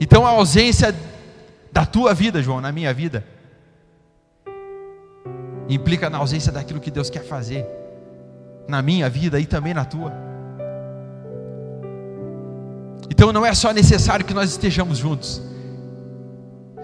Então 0.00 0.26
a 0.26 0.30
ausência 0.30 0.94
da 1.72 1.86
tua 1.86 2.12
vida, 2.12 2.42
João, 2.42 2.60
na 2.60 2.72
minha 2.72 2.92
vida, 2.92 3.24
implica 5.68 6.10
na 6.10 6.18
ausência 6.18 6.50
daquilo 6.50 6.80
que 6.80 6.90
Deus 6.90 7.08
quer 7.08 7.24
fazer 7.24 7.64
na 8.68 8.82
minha 8.82 9.08
vida 9.08 9.38
e 9.38 9.46
também 9.46 9.74
na 9.74 9.84
tua. 9.84 10.12
Então 13.10 13.32
não 13.32 13.46
é 13.46 13.54
só 13.54 13.72
necessário 13.72 14.24
que 14.24 14.34
nós 14.34 14.50
estejamos 14.50 14.98
juntos, 14.98 15.40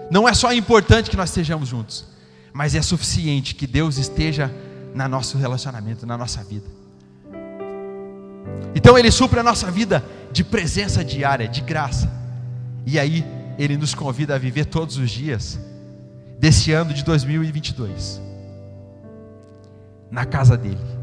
não 0.09 0.27
é 0.27 0.33
só 0.33 0.53
importante 0.53 1.09
que 1.09 1.17
nós 1.17 1.29
estejamos 1.29 1.69
juntos, 1.69 2.05
mas 2.51 2.75
é 2.75 2.81
suficiente 2.81 3.55
que 3.55 3.67
Deus 3.67 3.97
esteja 3.97 4.51
no 4.93 5.07
nosso 5.07 5.37
relacionamento, 5.37 6.05
na 6.05 6.17
nossa 6.17 6.43
vida. 6.43 6.67
Então 8.75 8.97
Ele 8.97 9.11
supre 9.11 9.39
a 9.39 9.43
nossa 9.43 9.69
vida 9.71 10.03
de 10.31 10.43
presença 10.43 11.03
diária, 11.03 11.47
de 11.47 11.61
graça, 11.61 12.11
e 12.85 12.99
aí 12.99 13.25
Ele 13.57 13.77
nos 13.77 13.93
convida 13.93 14.35
a 14.35 14.37
viver 14.37 14.65
todos 14.65 14.97
os 14.97 15.09
dias 15.09 15.59
desse 16.39 16.71
ano 16.71 16.93
de 16.93 17.03
2022, 17.03 18.21
na 20.11 20.25
casa 20.25 20.57
dEle. 20.57 21.02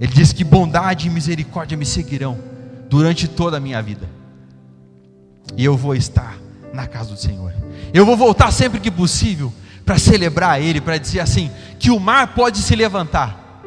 Ele 0.00 0.12
diz 0.12 0.32
que 0.32 0.44
bondade 0.44 1.06
e 1.06 1.10
misericórdia 1.10 1.76
me 1.76 1.86
seguirão 1.86 2.38
durante 2.88 3.28
toda 3.28 3.56
a 3.56 3.60
minha 3.60 3.80
vida. 3.80 4.08
E 5.56 5.64
eu 5.64 5.76
vou 5.76 5.94
estar 5.94 6.36
na 6.72 6.86
casa 6.86 7.10
do 7.10 7.18
Senhor. 7.18 7.52
Eu 7.92 8.04
vou 8.04 8.16
voltar 8.16 8.50
sempre 8.50 8.80
que 8.80 8.90
possível 8.90 9.52
para 9.84 9.98
celebrar 9.98 10.60
Ele, 10.60 10.80
para 10.80 10.98
dizer 10.98 11.20
assim: 11.20 11.50
que 11.78 11.90
o 11.90 12.00
mar 12.00 12.34
pode 12.34 12.58
se 12.58 12.74
levantar, 12.74 13.62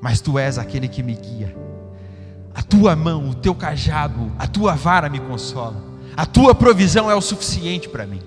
mas 0.00 0.20
Tu 0.20 0.38
és 0.38 0.58
aquele 0.58 0.88
que 0.88 1.02
me 1.02 1.14
guia. 1.14 1.56
A 2.54 2.62
tua 2.62 2.94
mão, 2.94 3.30
o 3.30 3.34
teu 3.34 3.54
cajado, 3.54 4.32
a 4.38 4.46
tua 4.46 4.74
vara 4.74 5.08
me 5.08 5.20
consola. 5.20 5.90
A 6.16 6.26
tua 6.26 6.54
provisão 6.54 7.10
é 7.10 7.14
o 7.14 7.20
suficiente 7.20 7.88
para 7.88 8.06
mim. 8.06 8.20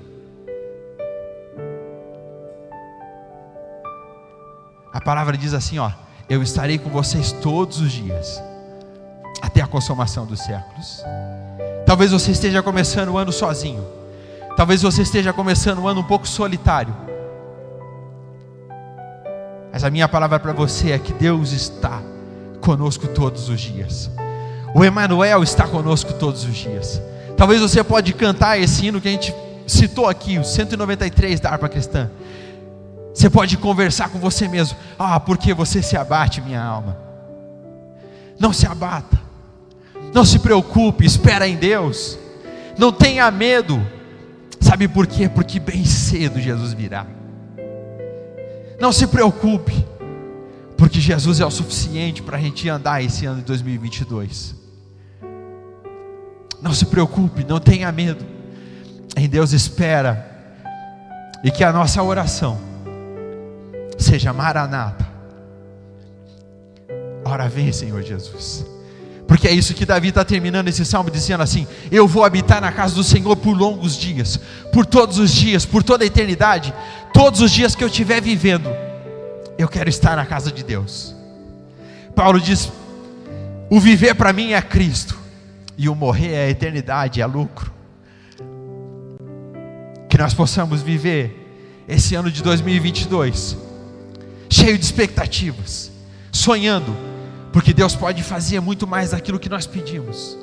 A 4.92 5.02
palavra 5.02 5.38
diz 5.38 5.54
assim, 5.54 5.80
ó: 5.80 5.92
Eu 6.34 6.42
estarei 6.42 6.80
com 6.80 6.90
vocês 6.90 7.32
todos 7.32 7.80
os 7.80 7.92
dias 7.92 8.42
até 9.40 9.62
a 9.62 9.68
consumação 9.68 10.26
dos 10.26 10.40
séculos. 10.40 11.04
Talvez 11.86 12.12
você 12.12 12.32
esteja 12.32 12.64
começando 12.64 13.10
o 13.10 13.20
ano 13.20 13.32
sozinho. 13.32 13.86
Talvez 14.58 14.82
você 14.82 15.04
esteja 15.04 15.32
começando 15.32 15.78
o 15.78 15.88
ano 15.88 16.00
um 16.02 16.04
pouco 16.04 16.28
solitário. 16.28 16.92
Mas 19.72 19.84
a 19.84 19.92
minha 19.92 20.10
palavra 20.10 20.40
para 20.40 20.54
você 20.54 20.90
é 20.90 20.98
que 20.98 21.14
Deus 21.14 21.52
está 21.52 22.02
conosco 22.62 23.08
todos 23.10 23.48
os 23.48 23.62
dias. 23.62 24.10
O 24.74 24.84
Emanuel 24.84 25.44
está 25.44 25.68
conosco 25.68 26.14
todos 26.14 26.46
os 26.46 26.56
dias. 26.56 27.00
Talvez 27.38 27.62
você 27.62 27.84
pode 27.84 28.12
cantar 28.12 28.60
esse 28.60 28.88
hino 28.88 29.00
que 29.00 29.08
a 29.08 29.12
gente 29.12 29.36
citou 29.68 30.08
aqui, 30.08 30.40
o 30.40 30.44
193 30.44 31.40
da 31.40 31.52
harpa 31.52 31.70
cristã. 31.70 32.10
Você 33.14 33.30
pode 33.30 33.58
conversar 33.58 34.10
com 34.10 34.18
você 34.18 34.48
mesmo. 34.48 34.78
Ah, 34.98 35.20
porque 35.20 35.54
você 35.54 35.84
se 35.84 35.96
abate, 35.96 36.42
minha 36.42 36.62
alma. 36.62 36.98
Não 38.40 38.52
se 38.52 38.66
abata. 38.66 39.22
Não 40.14 40.26
se 40.26 40.40
preocupe, 40.40 41.06
espera 41.06 41.48
em 41.48 41.56
Deus. 41.56 42.18
Não 42.78 42.92
tenha 42.92 43.30
medo. 43.30 43.80
Sabe 44.60 44.88
por 44.88 45.06
quê? 45.06 45.30
Porque 45.30 45.60
bem 45.60 45.86
cedo 45.86 46.40
Jesus 46.40 46.74
virá. 46.74 47.06
Não 48.80 48.92
se 48.92 49.06
preocupe, 49.08 49.86
porque 50.76 51.00
Jesus 51.00 51.40
é 51.40 51.46
o 51.46 51.52
suficiente 51.52 52.22
para 52.22 52.38
a 52.38 52.40
gente 52.40 52.68
andar 52.68 53.04
esse 53.04 53.26
ano 53.26 53.38
de 53.38 53.46
2022. 53.46 54.56
Não 56.62 56.74
se 56.74 56.86
preocupe, 56.86 57.44
não 57.44 57.60
tenha 57.60 57.92
medo. 57.92 58.26
Em 59.16 59.30
Deus 59.30 59.54
espera. 59.54 60.32
E 61.44 61.52
que 61.52 61.64
a 61.64 61.72
nossa 61.72 62.02
oração 62.02 62.73
seja 64.04 64.32
maranata. 64.34 65.08
Ora 67.26 67.48
vem, 67.48 67.72
Senhor 67.72 68.04
Jesus. 68.04 68.66
Porque 69.28 69.48
é 69.48 69.52
isso 69.52 69.74
que 69.74 69.86
Davi 69.86 70.10
está 70.10 70.24
terminando 70.24 70.68
esse 70.68 70.86
salmo 70.86 71.10
dizendo 71.10 71.42
assim: 71.42 71.66
Eu 71.92 72.08
vou 72.08 72.24
habitar 72.24 72.62
na 72.62 72.72
casa 72.72 72.94
do 72.94 73.04
Senhor 73.04 73.36
por 73.38 73.58
longos 73.58 73.98
dias, 73.98 74.40
por 74.72 74.86
todos 74.86 75.18
os 75.18 75.32
dias, 75.32 75.66
por 75.66 75.82
toda 75.82 76.04
a 76.04 76.08
eternidade, 76.08 76.74
todos 77.14 77.42
os 77.42 77.52
dias 77.52 77.76
que 77.76 77.84
eu 77.84 77.88
estiver 77.88 78.22
vivendo, 78.22 78.70
eu 79.58 79.68
quero 79.68 79.90
estar 79.90 80.16
na 80.16 80.26
casa 80.26 80.52
de 80.52 80.64
Deus. 80.64 81.16
Paulo 82.14 82.40
diz: 82.40 82.72
o 83.70 83.80
viver 83.80 84.14
para 84.14 84.34
mim 84.34 84.52
é 84.52 84.62
Cristo, 84.62 85.18
e 85.78 85.88
o 85.88 85.96
morrer 85.96 86.34
é 86.34 86.46
a 86.46 86.50
eternidade, 86.50 87.22
é 87.22 87.26
lucro. 87.26 87.72
Que 90.10 90.18
nós 90.18 90.34
possamos 90.34 90.82
viver 90.82 91.40
esse 91.88 92.14
ano 92.14 92.30
de 92.30 92.44
2022 92.44 93.73
cheio 94.54 94.78
de 94.78 94.86
expectativas, 94.86 95.92
sonhando, 96.32 96.96
porque 97.52 97.74
Deus 97.74 97.96
pode 97.96 98.22
fazer 98.22 98.60
muito 98.60 98.86
mais 98.86 99.12
daquilo 99.12 99.40
que 99.40 99.50
nós 99.50 99.66
pedimos. 99.66 100.38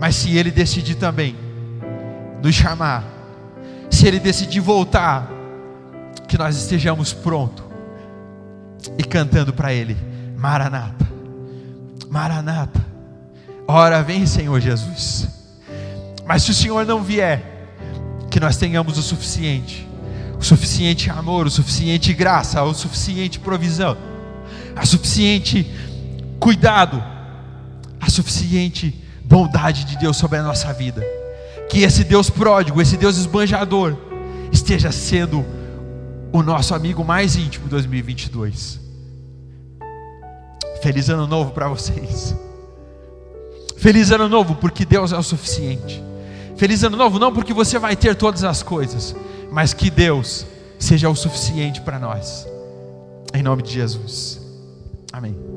Mas 0.00 0.16
se 0.16 0.36
Ele 0.36 0.50
decidir 0.50 0.94
também 0.94 1.36
nos 2.42 2.54
chamar, 2.54 3.04
se 3.90 4.06
Ele 4.06 4.18
decidir 4.18 4.60
voltar, 4.60 5.30
que 6.26 6.38
nós 6.38 6.56
estejamos 6.56 7.12
prontos 7.12 7.64
e 8.98 9.04
cantando 9.04 9.52
para 9.52 9.72
Ele: 9.72 9.96
Maranata, 10.36 11.06
Maranata, 12.08 12.84
ora 13.68 14.02
vem, 14.02 14.26
Senhor 14.26 14.58
Jesus. 14.58 15.28
Mas 16.26 16.44
se 16.44 16.50
o 16.50 16.54
Senhor 16.54 16.86
não 16.86 17.02
vier, 17.02 17.68
que 18.30 18.40
nós 18.40 18.56
tenhamos 18.56 18.96
o 18.96 19.02
suficiente, 19.02 19.91
o 20.42 20.44
suficiente 20.44 21.08
amor, 21.08 21.46
o 21.46 21.50
suficiente 21.50 22.12
graça, 22.12 22.60
o 22.64 22.74
suficiente 22.74 23.38
provisão, 23.38 23.96
a 24.74 24.84
suficiente 24.84 25.72
cuidado, 26.40 27.00
a 28.00 28.10
suficiente 28.10 28.92
bondade 29.24 29.84
de 29.84 29.96
Deus 29.96 30.16
sobre 30.16 30.38
a 30.38 30.42
nossa 30.42 30.72
vida. 30.72 31.00
Que 31.70 31.84
esse 31.84 32.02
Deus 32.02 32.28
pródigo, 32.28 32.82
esse 32.82 32.96
Deus 32.96 33.18
esbanjador, 33.18 33.96
esteja 34.50 34.90
sendo 34.90 35.46
o 36.32 36.42
nosso 36.42 36.74
amigo 36.74 37.04
mais 37.04 37.36
íntimo 37.36 37.68
2022. 37.68 38.80
Feliz 40.82 41.08
ano 41.08 41.28
novo 41.28 41.52
para 41.52 41.68
vocês. 41.68 42.34
Feliz 43.78 44.10
ano 44.10 44.28
novo, 44.28 44.56
porque 44.56 44.84
Deus 44.84 45.12
é 45.12 45.16
o 45.16 45.22
suficiente. 45.22 46.02
Feliz 46.56 46.82
ano 46.82 46.96
novo, 46.96 47.20
não 47.20 47.32
porque 47.32 47.54
você 47.54 47.78
vai 47.78 47.94
ter 47.94 48.16
todas 48.16 48.42
as 48.42 48.60
coisas, 48.60 49.14
mas 49.52 49.74
que 49.74 49.90
Deus 49.90 50.46
seja 50.78 51.10
o 51.10 51.14
suficiente 51.14 51.80
para 51.82 51.98
nós. 51.98 52.46
Em 53.34 53.42
nome 53.42 53.62
de 53.62 53.72
Jesus. 53.72 54.40
Amém. 55.12 55.51